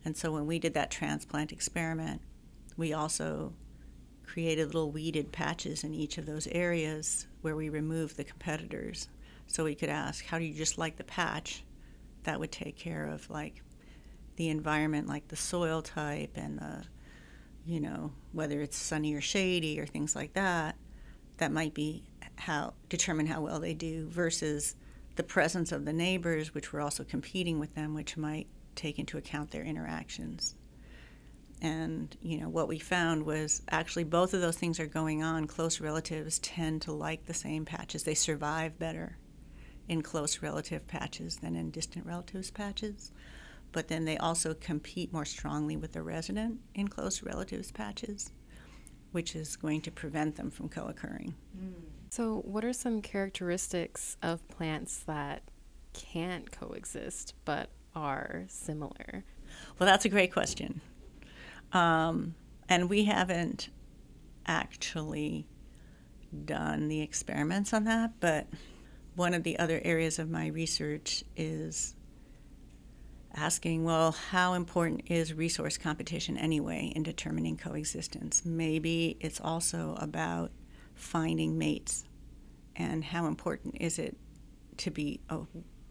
And 0.03 0.17
so, 0.17 0.33
when 0.33 0.45
we 0.45 0.59
did 0.59 0.73
that 0.73 0.91
transplant 0.91 1.53
experiment, 1.53 2.21
we 2.75 2.91
also 2.91 3.53
created 4.25 4.67
little 4.67 4.91
weeded 4.91 5.31
patches 5.31 5.85
in 5.85 5.93
each 5.93 6.17
of 6.17 6.25
those 6.25 6.47
areas 6.47 7.27
where 7.41 7.55
we 7.55 7.69
removed 7.69 8.17
the 8.17 8.25
competitors. 8.25 9.07
So, 9.47 9.63
we 9.63 9.75
could 9.75 9.89
ask, 9.89 10.25
How 10.25 10.37
do 10.37 10.43
you 10.43 10.53
just 10.53 10.77
like 10.77 10.97
the 10.97 11.05
patch? 11.05 11.63
That 12.23 12.41
would 12.41 12.51
take 12.51 12.75
care 12.75 13.05
of 13.05 13.29
like 13.29 13.61
the 14.37 14.49
environment, 14.49 15.07
like 15.07 15.27
the 15.27 15.35
soil 15.35 15.81
type 15.81 16.31
and 16.35 16.59
the, 16.59 16.85
you 17.65 17.81
know, 17.81 18.13
whether 18.31 18.61
it's 18.61 18.77
sunny 18.77 19.13
or 19.13 19.21
shady 19.21 19.79
or 19.79 19.85
things 19.85 20.15
like 20.15 20.33
that, 20.33 20.75
that 21.37 21.51
might 21.51 21.73
be 21.73 22.03
how 22.37 22.73
determine 22.87 23.25
how 23.25 23.41
well 23.41 23.59
they 23.59 23.73
do 23.73 24.07
versus 24.07 24.75
the 25.15 25.23
presence 25.23 25.71
of 25.71 25.85
the 25.85 25.93
neighbors, 25.93 26.53
which 26.53 26.71
we're 26.71 26.81
also 26.81 27.03
competing 27.03 27.59
with 27.59 27.73
them, 27.75 27.93
which 27.93 28.15
might 28.15 28.47
take 28.75 28.99
into 28.99 29.17
account 29.17 29.51
their 29.51 29.63
interactions. 29.63 30.55
And 31.59 32.15
you 32.21 32.39
know 32.39 32.49
what 32.49 32.67
we 32.67 32.77
found 32.77 33.25
was 33.25 33.63
actually 33.69 34.03
both 34.03 34.35
of 34.35 34.41
those 34.41 34.57
things 34.57 34.79
are 34.79 34.85
going 34.85 35.23
on. 35.23 35.47
Close 35.47 35.81
relatives 35.81 36.37
tend 36.37 36.83
to 36.83 36.91
like 36.91 37.25
the 37.25 37.33
same 37.33 37.65
patches; 37.65 38.03
they 38.03 38.13
survive 38.13 38.77
better 38.77 39.17
in 39.87 40.03
close 40.03 40.43
relative 40.43 40.85
patches 40.85 41.37
than 41.37 41.55
in 41.55 41.71
distant 41.71 42.05
relatives 42.05 42.51
patches 42.51 43.11
but 43.71 43.87
then 43.87 44.05
they 44.05 44.17
also 44.17 44.53
compete 44.53 45.13
more 45.13 45.25
strongly 45.25 45.77
with 45.77 45.93
the 45.93 46.01
resident 46.01 46.59
in 46.73 46.87
close 46.87 47.23
relatives 47.23 47.71
patches, 47.71 48.31
which 49.11 49.35
is 49.35 49.55
going 49.55 49.81
to 49.81 49.91
prevent 49.91 50.35
them 50.35 50.49
from 50.49 50.69
co 50.69 50.87
occurring. 50.87 51.35
So, 52.09 52.41
what 52.45 52.63
are 52.63 52.73
some 52.73 53.01
characteristics 53.01 54.17
of 54.21 54.47
plants 54.47 54.99
that 55.07 55.43
can't 55.93 56.49
coexist 56.51 57.33
but 57.45 57.69
are 57.95 58.45
similar? 58.47 59.23
Well, 59.77 59.87
that's 59.87 60.05
a 60.05 60.09
great 60.09 60.31
question. 60.31 60.81
Um, 61.73 62.35
and 62.69 62.89
we 62.89 63.05
haven't 63.05 63.69
actually 64.45 65.47
done 66.45 66.87
the 66.87 67.01
experiments 67.01 67.73
on 67.73 67.85
that, 67.85 68.19
but 68.19 68.47
one 69.15 69.33
of 69.33 69.43
the 69.43 69.57
other 69.59 69.81
areas 69.83 70.19
of 70.19 70.29
my 70.29 70.47
research 70.47 71.23
is 71.35 71.95
asking, 73.37 73.83
well, 73.83 74.11
how 74.11 74.53
important 74.53 75.03
is 75.07 75.33
resource 75.33 75.77
competition 75.77 76.37
anyway 76.37 76.91
in 76.95 77.03
determining 77.03 77.55
coexistence? 77.55 78.43
Maybe 78.43 79.15
it's 79.19 79.39
also 79.39 79.95
about 79.99 80.51
finding 80.95 81.57
mates 81.57 82.03
and 82.75 83.03
how 83.03 83.27
important 83.27 83.77
is 83.79 83.99
it 83.99 84.17
to 84.77 84.91
be 84.91 85.19
uh, 85.29 85.39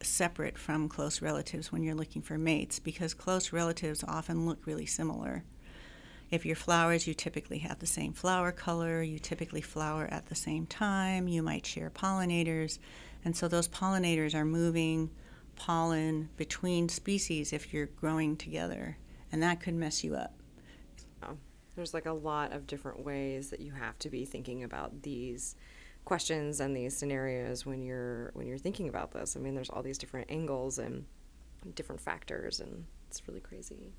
separate 0.02 0.58
from 0.58 0.88
close 0.88 1.22
relatives 1.22 1.70
when 1.70 1.82
you're 1.82 1.94
looking 1.94 2.20
for 2.20 2.36
mates 2.36 2.78
because 2.80 3.14
close 3.14 3.52
relatives 3.52 4.04
often 4.06 4.44
look 4.46 4.66
really 4.66 4.86
similar. 4.86 5.44
If 6.30 6.44
you're 6.44 6.56
flowers, 6.56 7.06
you 7.06 7.14
typically 7.14 7.58
have 7.58 7.78
the 7.78 7.86
same 7.86 8.12
flower 8.12 8.50
color, 8.50 9.02
you 9.02 9.20
typically 9.20 9.60
flower 9.60 10.08
at 10.10 10.26
the 10.26 10.34
same 10.34 10.66
time, 10.66 11.28
you 11.28 11.42
might 11.42 11.64
share 11.64 11.90
pollinators, 11.90 12.80
and 13.24 13.36
so 13.36 13.46
those 13.46 13.68
pollinators 13.68 14.34
are 14.34 14.44
moving 14.44 15.10
pollen 15.56 16.28
between 16.36 16.88
species 16.88 17.52
if 17.52 17.72
you're 17.72 17.86
growing 17.86 18.36
together, 18.36 18.98
and 19.32 19.42
that 19.42 19.60
could 19.60 19.74
mess 19.74 20.04
you 20.04 20.14
up. 20.14 20.34
Oh, 21.22 21.36
there's 21.74 21.94
like 21.94 22.06
a 22.06 22.12
lot 22.12 22.52
of 22.52 22.66
different 22.66 23.04
ways 23.04 23.50
that 23.50 23.60
you 23.60 23.72
have 23.72 23.98
to 24.00 24.10
be 24.10 24.24
thinking 24.24 24.62
about 24.62 25.02
these 25.02 25.56
questions 26.04 26.60
and 26.60 26.74
these 26.74 26.96
scenarios 26.96 27.66
when 27.66 27.82
you're 27.82 28.30
when 28.34 28.46
you're 28.46 28.58
thinking 28.58 28.88
about 28.88 29.12
this. 29.12 29.36
I 29.36 29.40
mean, 29.40 29.54
there's 29.54 29.70
all 29.70 29.82
these 29.82 29.98
different 29.98 30.30
angles 30.30 30.78
and 30.78 31.04
different 31.74 32.00
factors, 32.00 32.60
and 32.60 32.86
it's 33.08 33.26
really 33.28 33.40
crazy. 33.40 33.92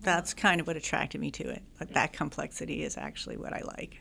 That's 0.00 0.34
kind 0.34 0.60
of 0.60 0.66
what 0.66 0.76
attracted 0.76 1.20
me 1.20 1.30
to 1.32 1.48
it. 1.48 1.62
Like 1.78 1.92
that 1.94 2.12
complexity 2.12 2.82
is 2.82 2.96
actually 2.96 3.36
what 3.36 3.52
I 3.52 3.60
like. 3.76 4.00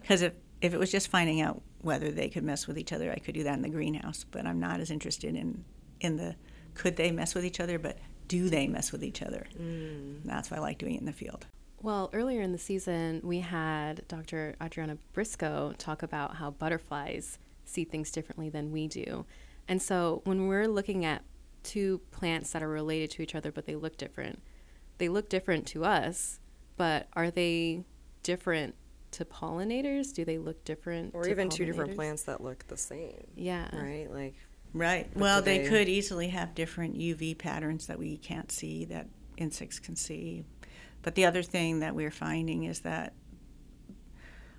Because 0.00 0.22
if 0.22 0.34
if 0.60 0.74
it 0.74 0.78
was 0.78 0.90
just 0.90 1.08
finding 1.08 1.40
out 1.40 1.62
whether 1.82 2.10
they 2.10 2.28
could 2.28 2.42
mess 2.42 2.66
with 2.66 2.78
each 2.78 2.92
other, 2.92 3.12
I 3.12 3.18
could 3.18 3.34
do 3.34 3.44
that 3.44 3.54
in 3.54 3.62
the 3.62 3.68
greenhouse. 3.68 4.24
But 4.28 4.46
I'm 4.46 4.58
not 4.58 4.80
as 4.80 4.90
interested 4.90 5.34
in 5.36 5.64
in 6.00 6.16
the 6.16 6.36
could 6.74 6.96
they 6.96 7.10
mess 7.10 7.34
with 7.34 7.44
each 7.44 7.60
other, 7.60 7.78
but 7.78 7.98
do 8.28 8.48
they 8.48 8.68
mess 8.68 8.92
with 8.92 9.02
each 9.02 9.22
other? 9.22 9.46
Mm. 9.60 10.20
That's 10.24 10.50
why 10.50 10.58
I 10.58 10.60
like 10.60 10.78
doing 10.78 10.94
it 10.94 11.00
in 11.00 11.06
the 11.06 11.12
field. 11.12 11.46
Well, 11.80 12.10
earlier 12.12 12.40
in 12.40 12.52
the 12.52 12.58
season, 12.58 13.20
we 13.22 13.40
had 13.40 14.06
Dr. 14.08 14.56
Adriana 14.62 14.98
Briscoe 15.12 15.74
talk 15.78 16.02
about 16.02 16.36
how 16.36 16.50
butterflies 16.50 17.38
see 17.64 17.84
things 17.84 18.10
differently 18.10 18.48
than 18.48 18.72
we 18.72 18.88
do. 18.88 19.26
And 19.68 19.80
so 19.80 20.22
when 20.24 20.48
we're 20.48 20.66
looking 20.66 21.04
at 21.04 21.22
two 21.62 22.00
plants 22.10 22.52
that 22.52 22.62
are 22.62 22.68
related 22.68 23.10
to 23.12 23.22
each 23.22 23.34
other, 23.34 23.52
but 23.52 23.66
they 23.66 23.76
look 23.76 23.96
different, 23.96 24.42
they 24.98 25.08
look 25.08 25.28
different 25.28 25.66
to 25.68 25.84
us, 25.84 26.40
but 26.76 27.08
are 27.12 27.30
they 27.30 27.84
different 28.22 28.74
to 29.12 29.24
pollinators? 29.24 30.12
Do 30.12 30.24
they 30.24 30.38
look 30.38 30.64
different? 30.64 31.14
Or 31.14 31.28
even 31.28 31.48
two 31.48 31.64
different 31.64 31.94
plants 31.94 32.22
that 32.24 32.40
look 32.40 32.66
the 32.66 32.76
same. 32.76 33.26
Yeah. 33.36 33.68
Right? 33.76 34.10
Like 34.10 34.34
Right. 34.72 35.08
Well, 35.14 35.42
they, 35.42 35.58
they 35.58 35.68
could 35.68 35.88
easily 35.88 36.28
have 36.28 36.54
different 36.54 36.96
UV 36.96 37.38
patterns 37.38 37.86
that 37.86 37.98
we 37.98 38.18
can't 38.18 38.52
see 38.52 38.84
that 38.86 39.08
insects 39.36 39.78
can 39.78 39.96
see. 39.96 40.44
But 41.02 41.14
the 41.14 41.24
other 41.24 41.42
thing 41.42 41.80
that 41.80 41.94
we're 41.94 42.10
finding 42.10 42.64
is 42.64 42.80
that 42.80 43.14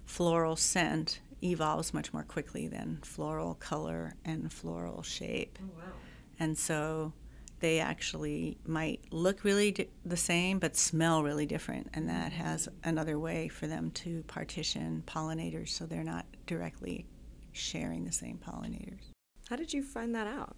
floral 0.05 0.55
scent 0.55 1.19
evolves 1.43 1.93
much 1.93 2.11
more 2.13 2.23
quickly 2.23 2.67
than 2.67 2.99
floral 3.03 3.55
color 3.55 4.15
and 4.25 4.51
floral 4.51 5.03
shape. 5.03 5.59
Oh, 5.61 5.69
wow. 5.77 5.91
And 6.39 6.57
so 6.57 7.13
they 7.59 7.79
actually 7.79 8.57
might 8.65 9.01
look 9.11 9.43
really 9.43 9.71
di- 9.71 9.89
the 10.05 10.17
same 10.17 10.59
but 10.59 10.75
smell 10.75 11.23
really 11.23 11.45
different. 11.45 11.89
And 11.93 12.09
that 12.09 12.31
has 12.31 12.67
another 12.83 13.19
way 13.19 13.47
for 13.47 13.67
them 13.67 13.91
to 13.91 14.23
partition 14.23 15.03
pollinators 15.05 15.69
so 15.69 15.85
they're 15.85 16.03
not 16.03 16.25
directly 16.47 17.05
sharing 17.51 18.05
the 18.05 18.11
same 18.11 18.37
pollinators. 18.37 19.08
How 19.49 19.55
did 19.55 19.73
you 19.73 19.81
find 19.81 20.13
that 20.13 20.27
out? 20.27 20.55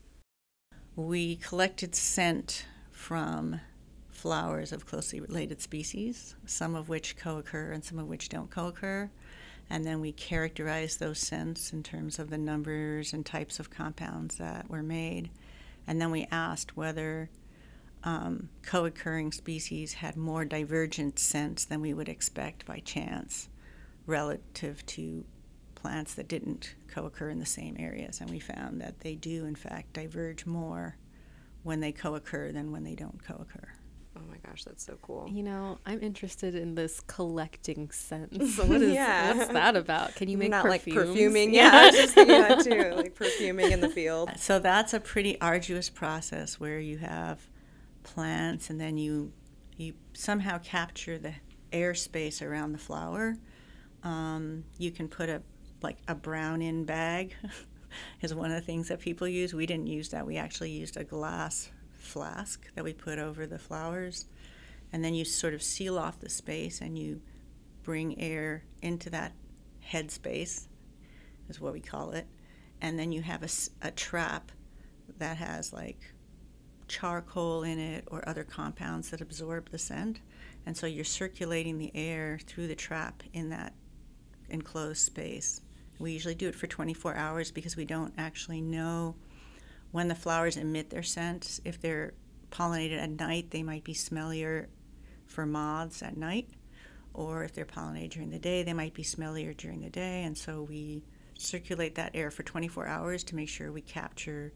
We 0.97 1.37
collected 1.37 1.95
scent 1.95 2.65
from 2.91 3.61
flowers 4.09 4.73
of 4.73 4.85
closely 4.85 5.21
related 5.21 5.61
species, 5.61 6.35
some 6.45 6.75
of 6.75 6.89
which 6.89 7.15
co 7.15 7.37
occur 7.37 7.71
and 7.71 7.85
some 7.85 7.99
of 7.99 8.07
which 8.07 8.27
don't 8.27 8.49
co 8.49 8.67
occur. 8.67 9.09
And 9.69 9.85
then 9.85 10.01
we 10.01 10.11
characterized 10.11 10.99
those 10.99 11.19
scents 11.19 11.71
in 11.71 11.83
terms 11.83 12.19
of 12.19 12.29
the 12.29 12.37
numbers 12.37 13.13
and 13.13 13.25
types 13.25 13.61
of 13.61 13.69
compounds 13.69 14.35
that 14.35 14.69
were 14.69 14.83
made. 14.83 15.29
And 15.87 16.01
then 16.01 16.11
we 16.11 16.27
asked 16.29 16.75
whether 16.75 17.29
um, 18.03 18.49
co 18.61 18.83
occurring 18.83 19.31
species 19.31 19.93
had 19.93 20.17
more 20.17 20.43
divergent 20.43 21.17
scents 21.17 21.63
than 21.63 21.79
we 21.79 21.93
would 21.93 22.09
expect 22.09 22.65
by 22.65 22.79
chance 22.79 23.47
relative 24.05 24.85
to 24.87 25.23
plants 25.81 26.13
that 26.15 26.27
didn't 26.27 26.75
co 26.87 27.05
occur 27.05 27.29
in 27.29 27.39
the 27.39 27.45
same 27.45 27.75
areas. 27.79 28.21
And 28.21 28.29
we 28.29 28.39
found 28.39 28.81
that 28.81 28.99
they 28.99 29.15
do, 29.15 29.45
in 29.45 29.55
fact, 29.55 29.93
diverge 29.93 30.45
more 30.45 30.97
when 31.63 31.79
they 31.79 31.91
co 31.91 32.15
occur 32.15 32.51
than 32.51 32.71
when 32.71 32.83
they 32.83 32.95
don't 32.95 33.23
co 33.23 33.35
occur. 33.35 33.69
Oh 34.17 34.21
my 34.29 34.37
gosh, 34.45 34.65
that's 34.65 34.85
so 34.85 34.97
cool. 35.01 35.27
You 35.29 35.41
know, 35.41 35.79
I'm 35.85 36.01
interested 36.01 36.53
in 36.53 36.75
this 36.75 36.99
collecting 37.07 37.89
sense. 37.91 38.55
So 38.55 38.65
what 38.67 38.81
is 38.81 38.93
yeah. 38.93 39.33
what's 39.33 39.51
that 39.51 39.75
about? 39.75 40.15
Can 40.15 40.29
you 40.29 40.37
make 40.37 40.51
Not 40.51 40.65
perfumes? 40.65 40.85
like 40.97 41.07
perfuming? 41.07 41.53
Yeah, 41.53 41.71
I 41.73 41.85
was 41.87 41.95
just 41.95 42.13
thinking 42.13 42.41
that 42.41 42.63
too, 42.63 42.95
like 42.95 43.15
perfuming 43.15 43.71
in 43.71 43.79
the 43.79 43.89
field. 43.89 44.29
So 44.37 44.59
that's 44.59 44.93
a 44.93 44.99
pretty 44.99 45.39
arduous 45.39 45.89
process 45.89 46.59
where 46.59 46.79
you 46.79 46.97
have 46.97 47.39
plants 48.03 48.69
and 48.69 48.81
then 48.81 48.97
you 48.97 49.31
you 49.77 49.93
somehow 50.13 50.57
capture 50.57 51.17
the 51.17 51.33
airspace 51.71 52.45
around 52.45 52.73
the 52.73 52.77
flower. 52.77 53.37
Um, 54.03 54.65
you 54.77 54.91
can 54.91 55.07
put 55.07 55.29
a 55.29 55.41
like 55.83 55.97
a 56.07 56.15
brown 56.15 56.61
in 56.61 56.85
bag 56.85 57.35
is 58.21 58.33
one 58.33 58.51
of 58.51 58.55
the 58.55 58.65
things 58.65 58.87
that 58.89 58.99
people 58.99 59.27
use. 59.27 59.53
We 59.53 59.65
didn't 59.65 59.87
use 59.87 60.09
that. 60.09 60.25
We 60.25 60.37
actually 60.37 60.71
used 60.71 60.97
a 60.97 61.03
glass 61.03 61.69
flask 61.93 62.73
that 62.75 62.83
we 62.83 62.93
put 62.93 63.19
over 63.19 63.45
the 63.45 63.59
flowers. 63.59 64.25
And 64.93 65.03
then 65.03 65.13
you 65.13 65.23
sort 65.23 65.53
of 65.53 65.63
seal 65.63 65.97
off 65.97 66.19
the 66.19 66.29
space 66.29 66.81
and 66.81 66.97
you 66.97 67.21
bring 67.83 68.19
air 68.19 68.63
into 68.81 69.09
that 69.09 69.33
head 69.79 70.11
space, 70.11 70.67
is 71.49 71.59
what 71.59 71.73
we 71.73 71.79
call 71.79 72.11
it. 72.11 72.27
And 72.81 72.97
then 72.97 73.11
you 73.11 73.21
have 73.21 73.43
a, 73.43 73.87
a 73.87 73.91
trap 73.91 74.51
that 75.17 75.37
has 75.37 75.71
like 75.71 76.13
charcoal 76.87 77.63
in 77.63 77.79
it 77.79 78.03
or 78.07 78.27
other 78.27 78.43
compounds 78.43 79.09
that 79.11 79.21
absorb 79.21 79.69
the 79.69 79.77
scent. 79.77 80.19
And 80.65 80.75
so 80.75 80.85
you're 80.85 81.05
circulating 81.05 81.77
the 81.77 81.91
air 81.95 82.39
through 82.45 82.67
the 82.67 82.75
trap 82.75 83.23
in 83.33 83.49
that 83.49 83.73
enclosed 84.49 84.99
space. 84.99 85.61
We 86.01 86.11
usually 86.11 86.35
do 86.35 86.47
it 86.47 86.55
for 86.55 86.67
24 86.67 87.15
hours 87.15 87.51
because 87.51 87.75
we 87.75 87.85
don't 87.85 88.13
actually 88.17 88.61
know 88.61 89.15
when 89.91 90.07
the 90.07 90.15
flowers 90.15 90.57
emit 90.57 90.89
their 90.89 91.03
scent, 91.03 91.59
if 91.65 91.79
they're 91.81 92.13
pollinated 92.49 92.97
at 92.97 93.09
night, 93.09 93.51
they 93.51 93.63
might 93.63 93.83
be 93.83 93.93
smellier 93.93 94.67
for 95.27 95.45
moths 95.45 96.01
at 96.01 96.17
night. 96.17 96.49
Or 97.13 97.43
if 97.43 97.53
they're 97.53 97.65
pollinated 97.65 98.11
during 98.11 98.29
the 98.29 98.39
day, 98.39 98.63
they 98.63 98.73
might 98.73 98.93
be 98.93 99.03
smellier 99.03 99.55
during 99.55 99.81
the 99.81 99.89
day. 99.89 100.23
And 100.23 100.37
so 100.37 100.63
we 100.63 101.03
circulate 101.37 101.95
that 101.95 102.11
air 102.13 102.31
for 102.31 102.43
24 102.43 102.87
hours 102.87 103.23
to 103.25 103.35
make 103.35 103.49
sure 103.49 103.71
we 103.71 103.81
capture 103.81 104.53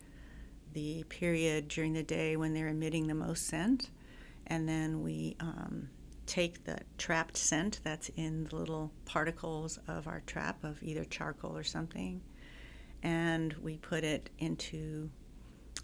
the 0.74 1.04
period 1.04 1.68
during 1.68 1.94
the 1.94 2.04
day 2.04 2.38
when 2.38 2.54
they're 2.54 2.70
emitting 2.70 3.08
the 3.08 3.14
most 3.14 3.48
scent. 3.48 3.90
And 4.48 4.70
then 4.70 5.02
we 5.02 5.36
um, 5.42 5.90
take 6.26 6.64
the 6.64 6.80
trapped 6.98 7.38
scent 7.38 7.80
that's 7.84 8.10
in 8.10 8.46
the 8.46 8.56
little 8.56 8.92
particles 9.06 9.80
of 9.88 10.08
our 10.08 10.22
trap 10.22 10.64
of 10.64 10.82
either 10.84 11.06
charcoal 11.06 11.56
or 11.56 11.64
something, 11.64 12.22
and 13.04 13.54
we 13.54 13.78
put 13.78 14.04
it 14.04 14.30
into 14.40 15.10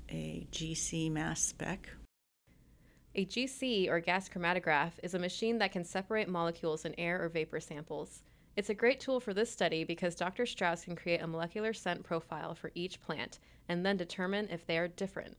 a 0.09 0.47
GC 0.51 1.11
mass 1.11 1.41
spec. 1.41 1.89
A 3.13 3.25
GC, 3.25 3.89
or 3.89 3.99
gas 3.99 4.29
chromatograph, 4.29 4.91
is 5.03 5.13
a 5.13 5.19
machine 5.19 5.57
that 5.57 5.73
can 5.73 5.83
separate 5.83 6.29
molecules 6.29 6.85
in 6.85 6.97
air 6.97 7.21
or 7.21 7.27
vapor 7.27 7.59
samples. 7.59 8.23
It's 8.55 8.69
a 8.69 8.73
great 8.73 8.99
tool 8.99 9.19
for 9.19 9.33
this 9.33 9.51
study 9.51 9.83
because 9.83 10.15
Dr. 10.15 10.45
Strauss 10.45 10.85
can 10.85 10.95
create 10.95 11.21
a 11.21 11.27
molecular 11.27 11.73
scent 11.73 12.03
profile 12.03 12.55
for 12.55 12.71
each 12.73 13.01
plant 13.01 13.39
and 13.69 13.85
then 13.85 13.97
determine 13.97 14.49
if 14.49 14.65
they 14.65 14.77
are 14.77 14.87
different. 14.87 15.37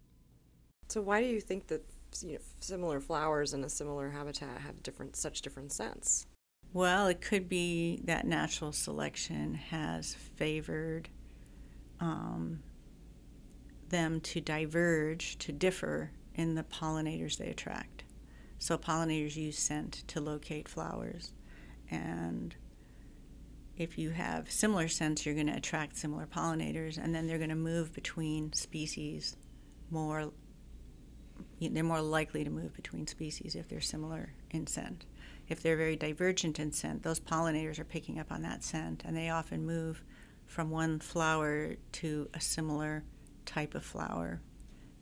So 0.88 1.00
why 1.00 1.20
do 1.22 1.26
you 1.26 1.40
think 1.40 1.66
that 1.68 1.84
you 2.20 2.34
know, 2.34 2.38
similar 2.60 3.00
flowers 3.00 3.54
in 3.54 3.64
a 3.64 3.68
similar 3.68 4.10
habitat 4.10 4.60
have 4.60 4.82
different 4.82 5.16
such 5.16 5.42
different 5.42 5.72
scents? 5.72 6.26
Well, 6.72 7.06
it 7.06 7.20
could 7.20 7.48
be 7.48 8.00
that 8.04 8.26
natural 8.26 8.72
selection 8.72 9.54
has 9.54 10.14
favored 10.14 11.08
um, 12.00 12.62
them 13.88 14.20
to 14.20 14.40
diverge, 14.40 15.38
to 15.38 15.52
differ 15.52 16.12
in 16.34 16.54
the 16.54 16.62
pollinators 16.62 17.36
they 17.36 17.48
attract. 17.48 18.04
So 18.58 18.78
pollinators 18.78 19.36
use 19.36 19.58
scent 19.58 20.04
to 20.08 20.20
locate 20.20 20.68
flowers, 20.68 21.32
and 21.90 22.54
if 23.76 23.98
you 23.98 24.10
have 24.10 24.50
similar 24.50 24.88
scents, 24.88 25.26
you're 25.26 25.34
going 25.34 25.48
to 25.48 25.56
attract 25.56 25.96
similar 25.96 26.26
pollinators, 26.26 26.96
and 26.96 27.14
then 27.14 27.26
they're 27.26 27.38
going 27.38 27.50
to 27.50 27.56
move 27.56 27.92
between 27.92 28.52
species 28.52 29.36
more. 29.90 30.32
They're 31.68 31.84
more 31.84 32.00
likely 32.02 32.44
to 32.44 32.50
move 32.50 32.74
between 32.74 33.06
species 33.06 33.54
if 33.54 33.68
they're 33.68 33.80
similar 33.80 34.32
in 34.50 34.66
scent. 34.66 35.06
If 35.48 35.62
they're 35.62 35.76
very 35.76 35.96
divergent 35.96 36.58
in 36.58 36.72
scent, 36.72 37.02
those 37.02 37.20
pollinators 37.20 37.78
are 37.78 37.84
picking 37.84 38.18
up 38.18 38.32
on 38.32 38.42
that 38.42 38.64
scent, 38.64 39.02
and 39.04 39.16
they 39.16 39.30
often 39.30 39.66
move 39.66 40.02
from 40.46 40.70
one 40.70 40.98
flower 40.98 41.76
to 41.92 42.28
a 42.34 42.40
similar 42.40 43.04
type 43.46 43.74
of 43.74 43.84
flower 43.84 44.40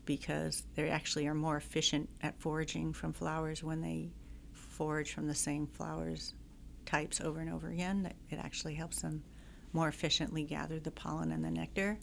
because 0.05 0.64
they 0.75 0.88
actually 0.88 1.26
are 1.26 1.35
more 1.35 1.57
efficient 1.57 2.09
at 2.23 2.40
foraging 2.40 2.93
from 2.93 3.12
flowers 3.12 3.62
when 3.62 3.81
they 3.81 4.11
forage 4.52 5.12
from 5.12 5.26
the 5.26 5.35
same 5.35 5.67
flowers 5.67 6.35
types 6.87 7.21
over 7.21 7.40
and 7.40 7.52
over 7.52 7.69
again. 7.69 8.12
It 8.31 8.38
actually 8.38 8.75
helps 8.75 9.02
them 9.02 9.23
more 9.73 9.88
efficiently 9.88 10.45
gather 10.45 10.81
the 10.81 10.90
pollen 10.90 11.33
and 11.33 11.45
the 11.45 11.50
nectar. 11.50 11.99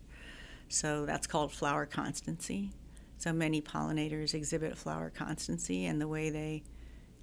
So 0.70 1.06
that's 1.06 1.28
called 1.28 1.52
flower 1.52 1.86
constancy. 1.86 2.72
So 3.18 3.34
many 3.34 3.62
pollinators 3.62 4.34
exhibit 4.34 4.78
flower 4.78 5.10
constancy, 5.10 5.86
and 5.86 6.00
the 6.00 6.08
way 6.08 6.30
they 6.30 6.64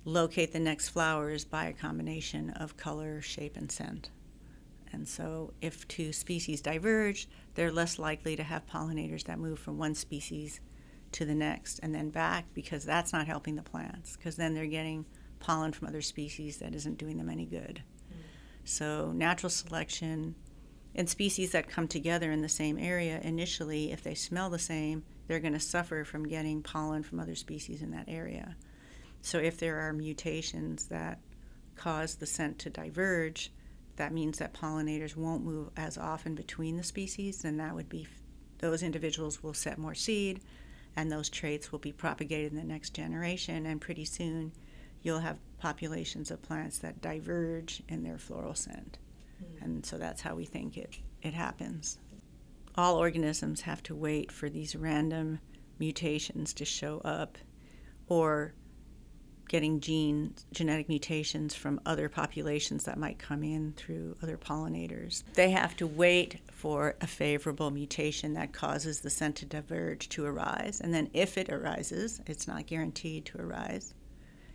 locate 0.04 0.52
the 0.52 0.60
next 0.60 0.88
flower 0.90 1.30
is 1.30 1.44
by 1.44 1.66
a 1.66 1.72
combination 1.72 2.50
of 2.50 2.76
color, 2.76 3.20
shape, 3.20 3.56
and 3.56 3.70
scent. 3.70 4.10
And 4.92 5.08
so, 5.08 5.52
if 5.60 5.86
two 5.88 6.12
species 6.12 6.60
diverge, 6.60 7.28
they're 7.54 7.72
less 7.72 7.98
likely 7.98 8.36
to 8.36 8.42
have 8.42 8.66
pollinators 8.66 9.24
that 9.24 9.38
move 9.38 9.58
from 9.58 9.78
one 9.78 9.94
species 9.94 10.60
to 11.12 11.24
the 11.24 11.34
next 11.34 11.78
and 11.80 11.94
then 11.94 12.10
back 12.10 12.46
because 12.54 12.84
that's 12.84 13.12
not 13.12 13.26
helping 13.26 13.56
the 13.56 13.62
plants, 13.62 14.16
because 14.16 14.36
then 14.36 14.54
they're 14.54 14.66
getting 14.66 15.04
pollen 15.38 15.72
from 15.72 15.88
other 15.88 16.02
species 16.02 16.58
that 16.58 16.74
isn't 16.74 16.98
doing 16.98 17.18
them 17.18 17.28
any 17.28 17.44
good. 17.44 17.82
Mm. 18.12 18.16
So, 18.64 19.12
natural 19.12 19.50
selection 19.50 20.34
and 20.94 21.08
species 21.08 21.52
that 21.52 21.68
come 21.68 21.88
together 21.88 22.30
in 22.30 22.42
the 22.42 22.48
same 22.48 22.78
area 22.78 23.20
initially, 23.22 23.90
if 23.90 24.02
they 24.02 24.14
smell 24.14 24.50
the 24.50 24.58
same, 24.58 25.04
they're 25.26 25.40
going 25.40 25.54
to 25.54 25.60
suffer 25.60 26.04
from 26.04 26.28
getting 26.28 26.62
pollen 26.62 27.02
from 27.02 27.20
other 27.20 27.34
species 27.34 27.82
in 27.82 27.90
that 27.92 28.08
area. 28.08 28.56
So, 29.22 29.38
if 29.38 29.58
there 29.58 29.80
are 29.80 29.92
mutations 29.92 30.86
that 30.86 31.20
cause 31.76 32.16
the 32.16 32.26
scent 32.26 32.58
to 32.60 32.70
diverge, 32.70 33.50
that 33.96 34.12
means 34.12 34.38
that 34.38 34.54
pollinators 34.54 35.16
won't 35.16 35.44
move 35.44 35.70
as 35.76 35.96
often 35.96 36.34
between 36.34 36.76
the 36.76 36.82
species, 36.82 37.44
and 37.44 37.58
that 37.60 37.74
would 37.74 37.88
be 37.88 38.06
those 38.58 38.82
individuals 38.82 39.42
will 39.42 39.54
set 39.54 39.78
more 39.78 39.94
seed, 39.94 40.40
and 40.96 41.10
those 41.10 41.28
traits 41.28 41.72
will 41.72 41.78
be 41.78 41.92
propagated 41.92 42.52
in 42.52 42.58
the 42.58 42.64
next 42.64 42.90
generation, 42.90 43.66
and 43.66 43.80
pretty 43.80 44.04
soon 44.04 44.52
you'll 45.02 45.20
have 45.20 45.38
populations 45.58 46.30
of 46.30 46.42
plants 46.42 46.78
that 46.78 47.00
diverge 47.00 47.82
in 47.88 48.02
their 48.02 48.18
floral 48.18 48.54
scent. 48.54 48.98
Mm. 49.42 49.64
And 49.64 49.86
so 49.86 49.98
that's 49.98 50.22
how 50.22 50.34
we 50.34 50.44
think 50.44 50.76
it, 50.76 50.98
it 51.22 51.34
happens. 51.34 51.98
All 52.76 52.96
organisms 52.96 53.62
have 53.62 53.82
to 53.84 53.94
wait 53.94 54.32
for 54.32 54.48
these 54.48 54.74
random 54.74 55.38
mutations 55.78 56.52
to 56.54 56.64
show 56.64 57.00
up 57.04 57.38
or 58.08 58.54
getting 59.48 59.78
gene 59.78 60.34
genetic 60.52 60.88
mutations 60.88 61.54
from 61.54 61.80
other 61.86 62.08
populations 62.08 62.84
that 62.84 62.98
might 62.98 63.18
come 63.18 63.44
in 63.44 63.72
through 63.76 64.16
other 64.22 64.36
pollinators. 64.36 65.22
They 65.34 65.50
have 65.50 65.76
to 65.76 65.86
wait 65.86 66.40
for 66.50 66.96
a 67.00 67.06
favorable 67.06 67.70
mutation 67.70 68.34
that 68.34 68.52
causes 68.52 69.00
the 69.00 69.10
scent 69.10 69.36
to 69.36 69.46
diverge 69.46 70.08
to 70.10 70.24
arise, 70.24 70.80
and 70.80 70.92
then 70.92 71.10
if 71.12 71.36
it 71.36 71.50
arises, 71.50 72.20
it's 72.26 72.48
not 72.48 72.66
guaranteed 72.66 73.26
to 73.26 73.38
arise. 73.38 73.94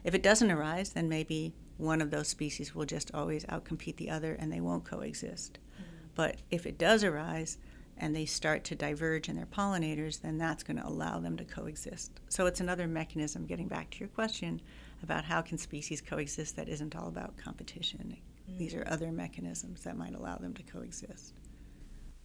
If 0.04 0.16
it 0.16 0.24
doesn't 0.24 0.52
arise, 0.52 0.90
then 0.90 1.08
maybe 1.08 1.54
one 1.78 2.02
of 2.02 2.12
those 2.12 2.28
species 2.28 2.76
will 2.76 2.86
just 2.86 3.14
always 3.14 3.46
outcompete 3.46 3.96
the 3.98 4.10
other 4.10 4.34
and 4.34 4.52
they 4.52 4.60
won't 4.60 4.86
coexist. 4.86 5.60
Mm-hmm. 5.74 6.08
But 6.16 6.38
if 6.52 6.66
it 6.66 6.78
does 6.78 7.04
arise 7.04 7.58
and 8.00 8.16
they 8.16 8.26
start 8.26 8.64
to 8.66 8.76
diverge 8.76 9.30
in 9.30 9.36
their 9.36 9.46
pollinators, 9.46 10.22
then 10.22 10.38
that's 10.38 10.64
going 10.64 10.78
to 10.78 10.88
allow 10.88 11.20
them 11.20 11.38
to 11.38 11.44
coexist. 11.44 12.12
So 12.30 12.46
it's 12.46 12.62
another 12.62 12.88
mechanism, 12.88 13.46
getting 13.46 13.68
back 13.68 13.90
to 13.92 14.00
your 14.00 14.08
question 14.08 14.62
about 15.04 15.26
how 15.26 15.42
can 15.42 15.58
species 15.58 16.02
coexist 16.02 16.56
that 16.56 16.70
isn't 16.70 16.96
all 16.96 17.08
about 17.08 17.38
competition. 17.38 18.18
Mm-hmm. 18.50 18.58
These 18.58 18.74
are 18.74 18.84
other 18.88 19.12
mechanisms 19.12 19.84
that 19.84 19.98
might 19.98 20.16
allow 20.16 20.38
them 20.38 20.54
to 20.56 20.64
coexist. 20.64 21.34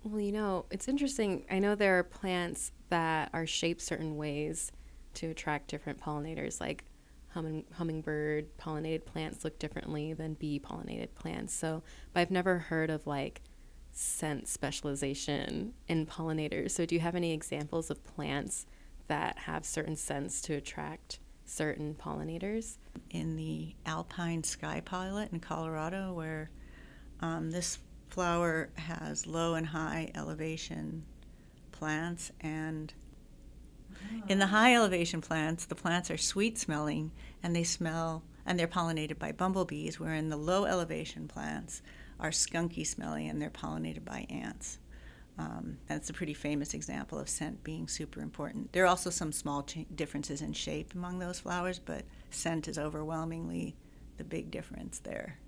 Well, 0.05 0.21
you 0.21 0.33
know, 0.33 0.67
it's 0.71 0.87
interesting. 0.87 1.45
I 1.51 1.59
know 1.59 1.75
there 1.75 1.99
are 1.99 2.05
plants 2.05 2.73
that 2.91 3.31
are 3.33 3.47
shaped 3.47 3.81
certain 3.81 4.17
ways 4.17 4.71
to 5.15 5.31
attract 5.31 5.69
different 5.69 5.99
pollinators, 5.99 6.61
like 6.61 6.85
humming, 7.29 7.65
hummingbird 7.73 8.57
pollinated 8.59 9.07
plants 9.07 9.45
look 9.45 9.59
differently 9.59 10.13
than 10.13 10.35
bee 10.35 10.61
pollinated 10.61 11.15
plants. 11.15 11.55
So, 11.55 11.83
but 12.13 12.21
I've 12.21 12.31
never 12.31 12.59
heard 12.59 12.91
of 12.91 13.07
like 13.07 13.41
scent 13.94 14.48
specialization 14.48 15.72
in 15.88 16.07
pollinators. 16.07 16.72
So, 16.72 16.85
do 16.85 16.94
you 16.94 17.00
have 17.00 17.14
any 17.14 17.33
examples 17.33 17.90
of 17.90 18.04
plants 18.04 18.66
that 19.07 19.38
have 19.38 19.64
certain 19.64 19.96
scents 19.96 20.40
to 20.42 20.54
attract 20.54 21.20
certain 21.44 21.94
pollinators? 21.94 22.76
In 23.11 23.37
the 23.37 23.74
alpine 23.87 24.42
sky 24.42 24.83
pilot 24.85 25.33
in 25.33 25.40
Colorado, 25.40 26.12
where 26.12 26.50
um, 27.20 27.50
this 27.50 27.78
flower 28.09 28.70
has 28.76 29.26
low 29.26 29.54
and 29.54 29.66
high 29.66 30.11
elevation 30.14 31.04
plants 31.72 32.30
and 32.40 32.92
in 34.28 34.38
the 34.38 34.46
high 34.46 34.74
elevation 34.74 35.20
plants, 35.20 35.66
the 35.66 35.74
plants 35.74 36.11
are 36.11 36.16
sweet 36.16 36.59
smelling 36.59 37.12
and 37.42 37.54
they 37.54 37.64
smell 37.64 38.22
and 38.46 38.59
they're 38.59 38.68
pollinated 38.68 39.18
by 39.18 39.33
bumblebees, 39.33 39.98
where 39.98 40.14
in 40.14 40.28
the 40.28 40.37
low 40.37 40.64
elevation 40.64 41.28
plants 41.28 41.83
are 42.20 42.31
skunky 42.31 42.87
smelling 42.87 43.29
and 43.29 43.40
they're 43.40 43.50
pollinated 43.50 44.05
by 44.05 44.27
ants. 44.31 44.79
Um, 45.37 45.79
that's 45.88 46.11
a 46.11 46.12
pretty 46.12 46.35
famous 46.35 46.74
example 46.74 47.18
of 47.18 47.29
scent 47.29 47.64
being 47.64 47.88
super 47.88 48.20
important. 48.20 48.72
There 48.72 48.85
are 48.85 48.88
also 48.88 49.11
some 49.11 49.33
small 49.33 49.64
ch- 49.64 49.87
differences 49.94 50.40
in 50.40 50.53
shape 50.53 50.94
among 50.94 51.18
those 51.18 51.40
flowers, 51.40 51.81
but 51.81 52.05
scent 52.31 52.68
is 52.68 52.79
overwhelmingly 52.79 53.77
the 54.16 54.24
big 54.24 54.50
difference 54.50 55.00
there. 55.00 55.38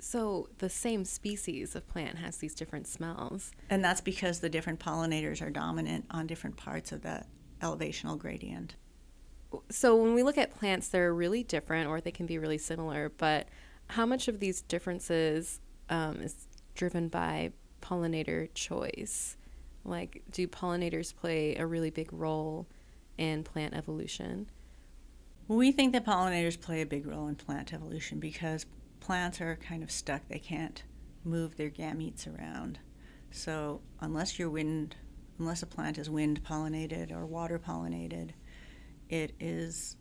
So 0.00 0.48
the 0.58 0.68
same 0.68 1.04
species 1.04 1.74
of 1.74 1.86
plant 1.88 2.18
has 2.18 2.38
these 2.38 2.54
different 2.54 2.86
smells. 2.86 3.52
And 3.70 3.84
that's 3.84 4.00
because 4.00 4.40
the 4.40 4.48
different 4.48 4.80
pollinators 4.80 5.40
are 5.42 5.50
dominant 5.50 6.06
on 6.10 6.26
different 6.26 6.56
parts 6.56 6.92
of 6.92 7.02
that 7.02 7.28
elevational 7.60 8.18
gradient. 8.18 8.76
So 9.70 9.96
when 9.96 10.14
we 10.14 10.22
look 10.22 10.38
at 10.38 10.56
plants, 10.56 10.88
they're 10.88 11.14
really 11.14 11.42
different 11.42 11.88
or 11.88 12.00
they 12.00 12.10
can 12.10 12.26
be 12.26 12.38
really 12.38 12.58
similar, 12.58 13.12
but 13.16 13.48
how 13.90 14.04
much 14.04 14.28
of 14.28 14.40
these 14.40 14.60
differences 14.60 15.60
um, 15.90 16.20
is 16.20 16.46
driven 16.74 17.08
by 17.08 17.52
pollinator 17.80 18.52
choice? 18.54 19.36
Like, 19.84 20.22
do 20.30 20.46
pollinators 20.46 21.14
play 21.14 21.56
a 21.56 21.66
really 21.66 21.90
big 21.90 22.12
role 22.12 22.66
in 23.16 23.44
plant 23.44 23.74
evolution? 23.74 24.50
We 25.48 25.72
think 25.72 25.92
that 25.94 26.04
pollinators 26.04 26.60
play 26.60 26.82
a 26.82 26.86
big 26.86 27.06
role 27.06 27.26
in 27.28 27.36
plant 27.36 27.72
evolution 27.72 28.20
because 28.20 28.66
plants 29.00 29.40
are 29.40 29.56
kind 29.56 29.82
of 29.82 29.90
stuck. 29.90 30.22
They 30.28 30.38
can't 30.38 30.82
move 31.24 31.56
their 31.56 31.70
gametes 31.70 32.26
around. 32.26 32.78
So, 33.30 33.80
unless 34.00 34.38
you're 34.38 34.50
wind 34.50 34.96
unless 35.38 35.62
a 35.62 35.66
plant 35.66 35.98
is 35.98 36.10
wind 36.10 36.42
pollinated 36.42 37.12
or 37.12 37.24
water 37.24 37.58
pollinated, 37.58 38.30
it 39.08 39.32
is 39.38 39.96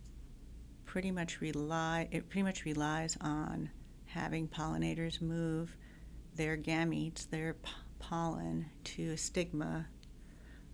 pretty 0.86 1.12
much 1.12 1.42
rely 1.42 2.08
it 2.12 2.30
pretty 2.30 2.44
much 2.44 2.66
relies 2.66 3.18
on 3.22 3.70
having 4.08 4.48
pollinators 4.48 5.22
move 5.22 5.76
their 6.36 6.58
gametes, 6.58 7.30
their 7.30 7.54
p- 7.56 7.70
pollen, 8.00 8.68
to 8.84 9.12
a 9.12 9.18
stigma 9.18 9.88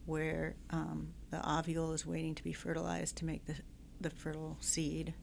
where 0.05 0.55
um, 0.69 1.13
the 1.29 1.49
ovule 1.49 1.93
is 1.93 2.05
waiting 2.05 2.35
to 2.35 2.43
be 2.43 2.53
fertilized 2.53 3.15
to 3.17 3.25
make 3.25 3.45
the, 3.45 3.55
the 4.01 4.09
fertile 4.09 4.57
seed, 4.59 5.13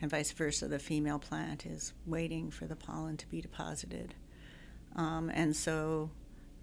and 0.00 0.10
vice 0.10 0.32
versa. 0.32 0.68
The 0.68 0.78
female 0.78 1.18
plant 1.18 1.66
is 1.66 1.92
waiting 2.06 2.50
for 2.50 2.66
the 2.66 2.76
pollen 2.76 3.16
to 3.18 3.26
be 3.28 3.40
deposited. 3.40 4.14
Um, 4.94 5.30
and 5.30 5.54
so 5.54 6.10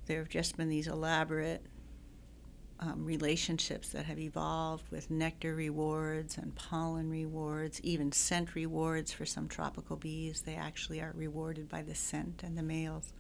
there 0.06 0.20
have 0.20 0.30
just 0.30 0.58
been 0.58 0.70
these 0.70 0.88
elaborate 0.88 1.66
um, 2.80 3.04
relationships 3.04 3.90
that 3.90 4.06
have 4.06 4.20
evolved 4.20 4.90
with 4.90 5.12
nectar 5.12 5.54
rewards 5.54 6.38
and 6.38 6.56
pollen 6.56 7.10
rewards, 7.10 7.82
even 7.82 8.12
scent 8.12 8.56
rewards 8.56 9.12
for 9.12 9.26
some 9.26 9.48
tropical 9.48 9.98
bees. 9.98 10.42
They 10.42 10.56
actually 10.56 11.02
are 11.02 11.12
rewarded 11.16 11.68
by 11.68 11.82
the 11.82 11.96
scent, 11.96 12.42
and 12.44 12.58
the 12.58 12.64
males 12.64 13.14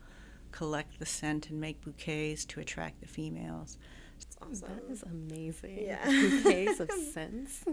collect 0.52 0.98
the 1.00 1.06
scent 1.06 1.50
and 1.50 1.60
make 1.60 1.82
bouquets 1.82 2.46
to 2.46 2.60
attract 2.60 3.02
the 3.02 3.08
females. 3.08 3.78
That's 4.20 4.38
awesome. 4.64 4.76
That 4.76 4.92
is 4.92 5.04
amazing. 5.04 5.80
Yeah. 5.86 6.06
Bouquets 6.06 6.80
of 6.80 6.92
scents. 7.14 7.64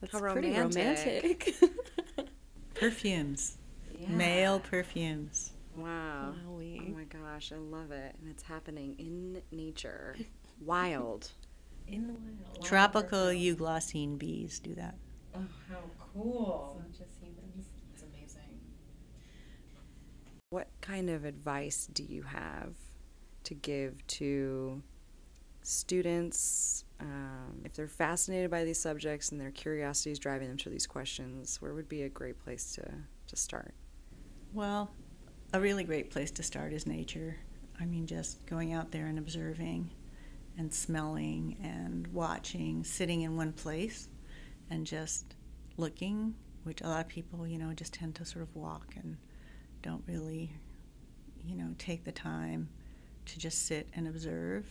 That's 0.00 0.12
How 0.12 0.20
pretty 0.32 0.50
romantic. 0.50 1.56
romantic. 1.56 2.28
Perfumes, 2.74 3.58
male 4.06 4.60
perfumes. 4.60 5.52
Wow. 5.76 6.34
Wowie. 6.48 6.80
Oh 6.80 6.96
my 6.96 7.04
gosh, 7.04 7.52
I 7.52 7.56
love 7.56 7.90
it. 7.90 8.14
And 8.20 8.30
it's 8.30 8.42
happening 8.42 8.94
in 8.98 9.42
nature. 9.50 10.16
Wild. 10.60 11.30
In 11.86 12.06
the 12.06 12.14
wild. 12.14 12.64
Tropical 12.64 13.32
euglossine 13.32 14.18
bees 14.18 14.58
do 14.58 14.74
that. 14.74 14.96
Oh, 15.34 15.44
how 15.70 15.82
cool. 16.12 16.80
Not 16.80 16.90
just 16.90 17.20
humans. 17.20 17.66
It's 17.94 18.02
amazing. 18.02 18.60
What 20.50 20.68
kind 20.80 21.10
of 21.10 21.24
advice 21.24 21.88
do 21.92 22.02
you 22.02 22.22
have 22.22 22.74
to 23.44 23.54
give 23.54 24.06
to 24.06 24.82
students 25.62 26.84
um, 27.00 27.60
if 27.64 27.74
they're 27.74 27.88
fascinated 27.88 28.50
by 28.50 28.64
these 28.64 28.80
subjects 28.80 29.30
and 29.30 29.40
their 29.40 29.50
curiosity 29.50 30.10
is 30.10 30.18
driving 30.18 30.48
them 30.48 30.56
to 30.58 30.70
these 30.70 30.86
questions? 30.86 31.60
Where 31.60 31.74
would 31.74 31.88
be 31.88 32.02
a 32.02 32.08
great 32.08 32.38
place 32.38 32.72
to, 32.74 32.90
to 33.26 33.36
start? 33.36 33.74
Well, 34.52 34.90
a 35.52 35.60
really 35.60 35.84
great 35.84 36.10
place 36.10 36.30
to 36.32 36.42
start 36.42 36.72
is 36.72 36.86
nature. 36.86 37.36
I 37.80 37.84
mean, 37.84 38.06
just 38.06 38.44
going 38.46 38.72
out 38.72 38.90
there 38.90 39.06
and 39.06 39.18
observing 39.18 39.90
and 40.58 40.74
smelling 40.74 41.56
and 41.62 42.06
watching, 42.08 42.82
sitting 42.84 43.22
in 43.22 43.36
one 43.36 43.52
place 43.52 44.08
and 44.70 44.84
just 44.84 45.36
looking, 45.76 46.34
which 46.64 46.82
a 46.82 46.88
lot 46.88 47.00
of 47.00 47.08
people, 47.08 47.46
you 47.46 47.58
know, 47.58 47.72
just 47.72 47.94
tend 47.94 48.16
to 48.16 48.24
sort 48.24 48.42
of 48.42 48.54
walk 48.54 48.94
and 48.96 49.16
don't 49.82 50.02
really, 50.06 50.52
you 51.46 51.54
know, 51.56 51.68
take 51.78 52.04
the 52.04 52.12
time 52.12 52.68
to 53.24 53.38
just 53.38 53.66
sit 53.66 53.88
and 53.94 54.08
observe, 54.08 54.66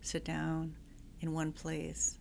sit 0.00 0.24
down 0.24 0.74
in 1.20 1.32
one 1.32 1.52
place 1.52 2.18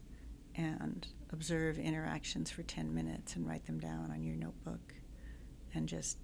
and 0.56 1.08
observe 1.34 1.80
interactions 1.80 2.52
for 2.52 2.62
10 2.62 2.94
minutes 2.94 3.36
and 3.36 3.48
write 3.48 3.66
them 3.66 3.80
down 3.80 4.12
on 4.12 4.22
your 4.22 4.36
notebook 4.36 4.94
and 5.74 5.88
just 5.88 6.18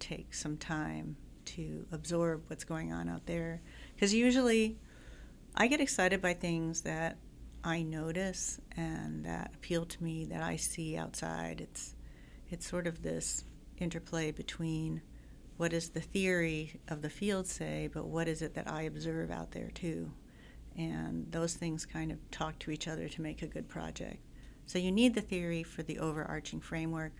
take 0.00 0.34
some 0.34 0.56
time 0.56 1.16
to 1.44 1.86
absorb 1.92 2.42
what's 2.48 2.64
going 2.64 2.92
on 2.92 3.08
out 3.08 3.24
there. 3.26 3.60
Because 3.94 4.12
usually 4.12 4.78
I 5.60 5.66
get 5.66 5.80
excited 5.80 6.22
by 6.22 6.34
things 6.34 6.82
that 6.82 7.18
I 7.64 7.82
notice 7.82 8.60
and 8.76 9.24
that 9.24 9.50
appeal 9.56 9.86
to 9.86 10.04
me 10.04 10.24
that 10.26 10.40
I 10.40 10.54
see 10.54 10.96
outside. 10.96 11.60
It's 11.60 11.96
it's 12.48 12.66
sort 12.66 12.86
of 12.86 13.02
this 13.02 13.42
interplay 13.76 14.30
between 14.30 15.02
what 15.56 15.72
does 15.72 15.88
the 15.88 16.00
theory 16.00 16.80
of 16.86 17.02
the 17.02 17.10
field 17.10 17.48
say, 17.48 17.90
but 17.92 18.06
what 18.06 18.28
is 18.28 18.40
it 18.40 18.54
that 18.54 18.70
I 18.70 18.82
observe 18.82 19.32
out 19.32 19.50
there 19.50 19.70
too? 19.74 20.12
And 20.76 21.26
those 21.32 21.54
things 21.54 21.84
kind 21.84 22.12
of 22.12 22.18
talk 22.30 22.60
to 22.60 22.70
each 22.70 22.86
other 22.86 23.08
to 23.08 23.20
make 23.20 23.42
a 23.42 23.48
good 23.48 23.68
project. 23.68 24.22
So 24.66 24.78
you 24.78 24.92
need 24.92 25.16
the 25.16 25.20
theory 25.20 25.64
for 25.64 25.82
the 25.82 25.98
overarching 25.98 26.60
framework, 26.60 27.14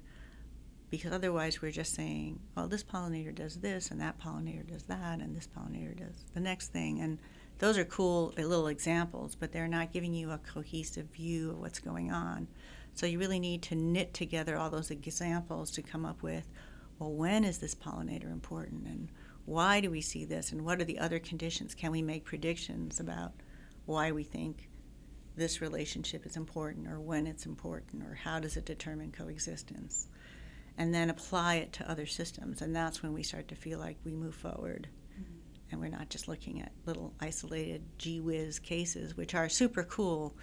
because 0.90 1.12
otherwise 1.12 1.60
we're 1.60 1.72
just 1.72 1.92
saying, 1.92 2.38
well, 2.54 2.68
this 2.68 2.84
pollinator 2.84 3.34
does 3.34 3.56
this, 3.56 3.90
and 3.90 4.00
that 4.00 4.20
pollinator 4.20 4.66
does 4.66 4.84
that, 4.84 5.18
and 5.18 5.34
this 5.34 5.48
pollinator 5.48 5.98
does 5.98 6.24
the 6.34 6.40
next 6.40 6.68
thing. 6.68 7.00
And 7.00 7.18
those 7.58 7.78
are 7.78 7.84
cool 7.84 8.34
uh, 8.38 8.42
little 8.42 8.68
examples, 8.68 9.34
but 9.34 9.52
they're 9.52 9.68
not 9.68 9.92
giving 9.92 10.14
you 10.14 10.30
a 10.30 10.38
cohesive 10.38 11.06
view 11.06 11.50
of 11.50 11.58
what's 11.58 11.80
going 11.80 12.10
on. 12.10 12.48
So 12.94 13.06
you 13.06 13.18
really 13.18 13.40
need 13.40 13.62
to 13.62 13.74
knit 13.74 14.14
together 14.14 14.56
all 14.56 14.70
those 14.70 14.90
examples 14.90 15.70
to 15.72 15.82
come 15.82 16.04
up 16.04 16.22
with, 16.22 16.48
well, 16.98 17.12
when 17.12 17.44
is 17.44 17.58
this 17.58 17.74
pollinator 17.74 18.30
important, 18.32 18.86
and 18.86 19.08
why 19.44 19.80
do 19.80 19.90
we 19.90 20.00
see 20.00 20.24
this, 20.24 20.52
and 20.52 20.64
what 20.64 20.80
are 20.80 20.84
the 20.84 20.98
other 20.98 21.18
conditions? 21.18 21.74
Can 21.74 21.92
we 21.92 22.02
make 22.02 22.24
predictions 22.24 22.98
about 22.98 23.32
why 23.86 24.12
we 24.12 24.24
think 24.24 24.68
this 25.36 25.60
relationship 25.60 26.26
is 26.26 26.36
important, 26.36 26.88
or 26.88 26.98
when 26.98 27.26
it's 27.26 27.46
important, 27.46 28.02
or 28.02 28.14
how 28.14 28.40
does 28.40 28.56
it 28.56 28.64
determine 28.64 29.12
coexistence? 29.12 30.08
and 30.78 30.94
then 30.94 31.10
apply 31.10 31.56
it 31.56 31.72
to 31.72 31.90
other 31.90 32.06
systems. 32.06 32.62
And 32.62 32.74
that's 32.74 33.02
when 33.02 33.12
we 33.12 33.24
start 33.24 33.48
to 33.48 33.56
feel 33.56 33.80
like 33.80 33.98
we 34.04 34.14
move 34.14 34.36
forward. 34.36 34.88
And 35.70 35.80
we're 35.80 35.88
not 35.88 36.08
just 36.08 36.28
looking 36.28 36.62
at 36.62 36.72
little 36.86 37.12
isolated 37.20 37.82
gee 37.98 38.20
whiz 38.20 38.58
cases, 38.58 39.16
which 39.16 39.34
are 39.34 39.48
super 39.48 39.84
cool 39.84 40.34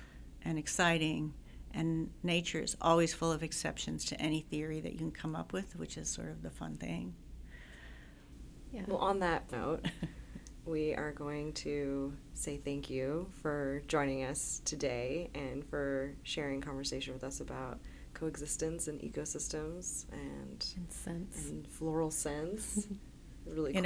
and 0.43 0.57
exciting. 0.59 1.33
And 1.73 2.11
nature 2.23 2.59
is 2.61 2.77
always 2.79 3.13
full 3.13 3.31
of 3.31 3.43
exceptions 3.43 4.05
to 4.05 4.21
any 4.21 4.41
theory 4.41 4.79
that 4.81 4.91
you 4.93 4.97
can 4.97 5.11
come 5.11 5.35
up 5.35 5.51
with, 5.51 5.75
which 5.77 5.97
is 5.97 6.07
sort 6.09 6.29
of 6.29 6.41
the 6.43 6.49
fun 6.51 6.77
thing. 6.77 7.15
Yeah. 8.71 8.83
Well, 8.88 8.99
on 8.99 9.19
that 9.19 9.51
note, 9.51 9.85
we 10.65 10.93
are 10.93 11.11
going 11.11 11.53
to 11.53 12.13
say 12.33 12.57
thank 12.57 12.89
you 12.89 13.27
for 13.41 13.81
joining 13.88 14.23
us 14.23 14.61
today 14.65 15.29
and 15.33 15.65
for 15.65 16.13
sharing 16.23 16.61
conversation 16.61 17.13
with 17.13 17.23
us 17.23 17.39
about 17.39 17.79
coexistence 18.13 18.88
and 18.88 18.99
ecosystems 19.01 20.05
and 20.11 20.65
And 20.77 20.91
scents. 20.91 21.49
and 21.49 21.67
floral 21.67 22.11
scents. 22.11 22.88
really 23.56 23.74
cool. 23.74 23.84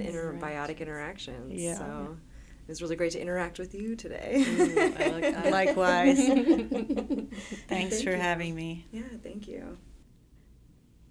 interbiotic 0.00 0.80
interactions. 0.80 1.52
Yeah. 1.52 1.78
So 1.78 2.16
it 2.66 2.68
was 2.68 2.80
really 2.80 2.96
great 2.96 3.12
to 3.12 3.20
interact 3.20 3.58
with 3.58 3.74
you 3.74 3.94
today. 3.96 4.44
Ooh, 4.46 4.80
I 4.98 5.08
like 5.08 5.22
that. 5.34 5.50
Likewise. 5.50 6.16
Thank 6.16 7.34
Thanks 7.68 8.02
for 8.02 8.10
you. 8.10 8.16
having 8.16 8.54
me. 8.54 8.86
Yeah, 8.92 9.02
thank 9.22 9.46
you. 9.46 9.76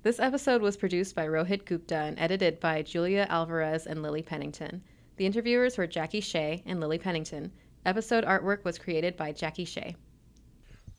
This 0.01 0.19
episode 0.19 0.61
was 0.61 0.75
produced 0.75 1.15
by 1.15 1.27
Rohit 1.27 1.65
Gupta 1.65 1.95
and 1.95 2.19
edited 2.19 2.59
by 2.59 2.81
Julia 2.81 3.25
Alvarez 3.29 3.85
and 3.85 4.01
Lily 4.01 4.21
Pennington. 4.21 4.83
The 5.17 5.25
interviewers 5.25 5.77
were 5.77 5.87
Jackie 5.87 6.21
Shea 6.21 6.63
and 6.65 6.79
Lily 6.79 6.97
Pennington. 6.97 7.51
Episode 7.85 8.25
artwork 8.25 8.63
was 8.63 8.77
created 8.79 9.15
by 9.15 9.31
Jackie 9.31 9.63
Shea. 9.65 9.95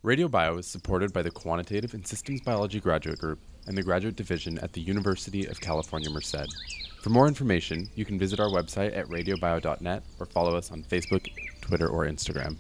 Radio 0.03 0.29
Bio 0.29 0.59
is 0.59 0.67
supported 0.67 1.13
by 1.13 1.23
the 1.23 1.31
Quantitative 1.31 1.95
and 1.95 2.07
Systems 2.07 2.41
Biology 2.43 2.79
Graduate 2.79 3.19
Group 3.19 3.41
and 3.67 3.77
the 3.77 3.83
Graduate 3.83 4.17
Division 4.17 4.59
at 4.59 4.73
the 4.73 4.81
University 4.81 5.47
of 5.47 5.61
California, 5.61 6.11
Merced. 6.11 6.55
For 7.01 7.11
more 7.11 7.29
information, 7.29 7.89
you 7.95 8.05
can 8.05 8.19
visit 8.19 8.41
our 8.41 8.49
website 8.49 8.97
at 8.97 9.07
radiobio.net 9.09 10.03
or 10.19 10.27
follow 10.27 10.57
us 10.57 10.71
on 10.71 10.83
Facebook, 10.83 11.27
Twitter, 11.61 11.89
or 11.89 12.07
Instagram. 12.07 12.57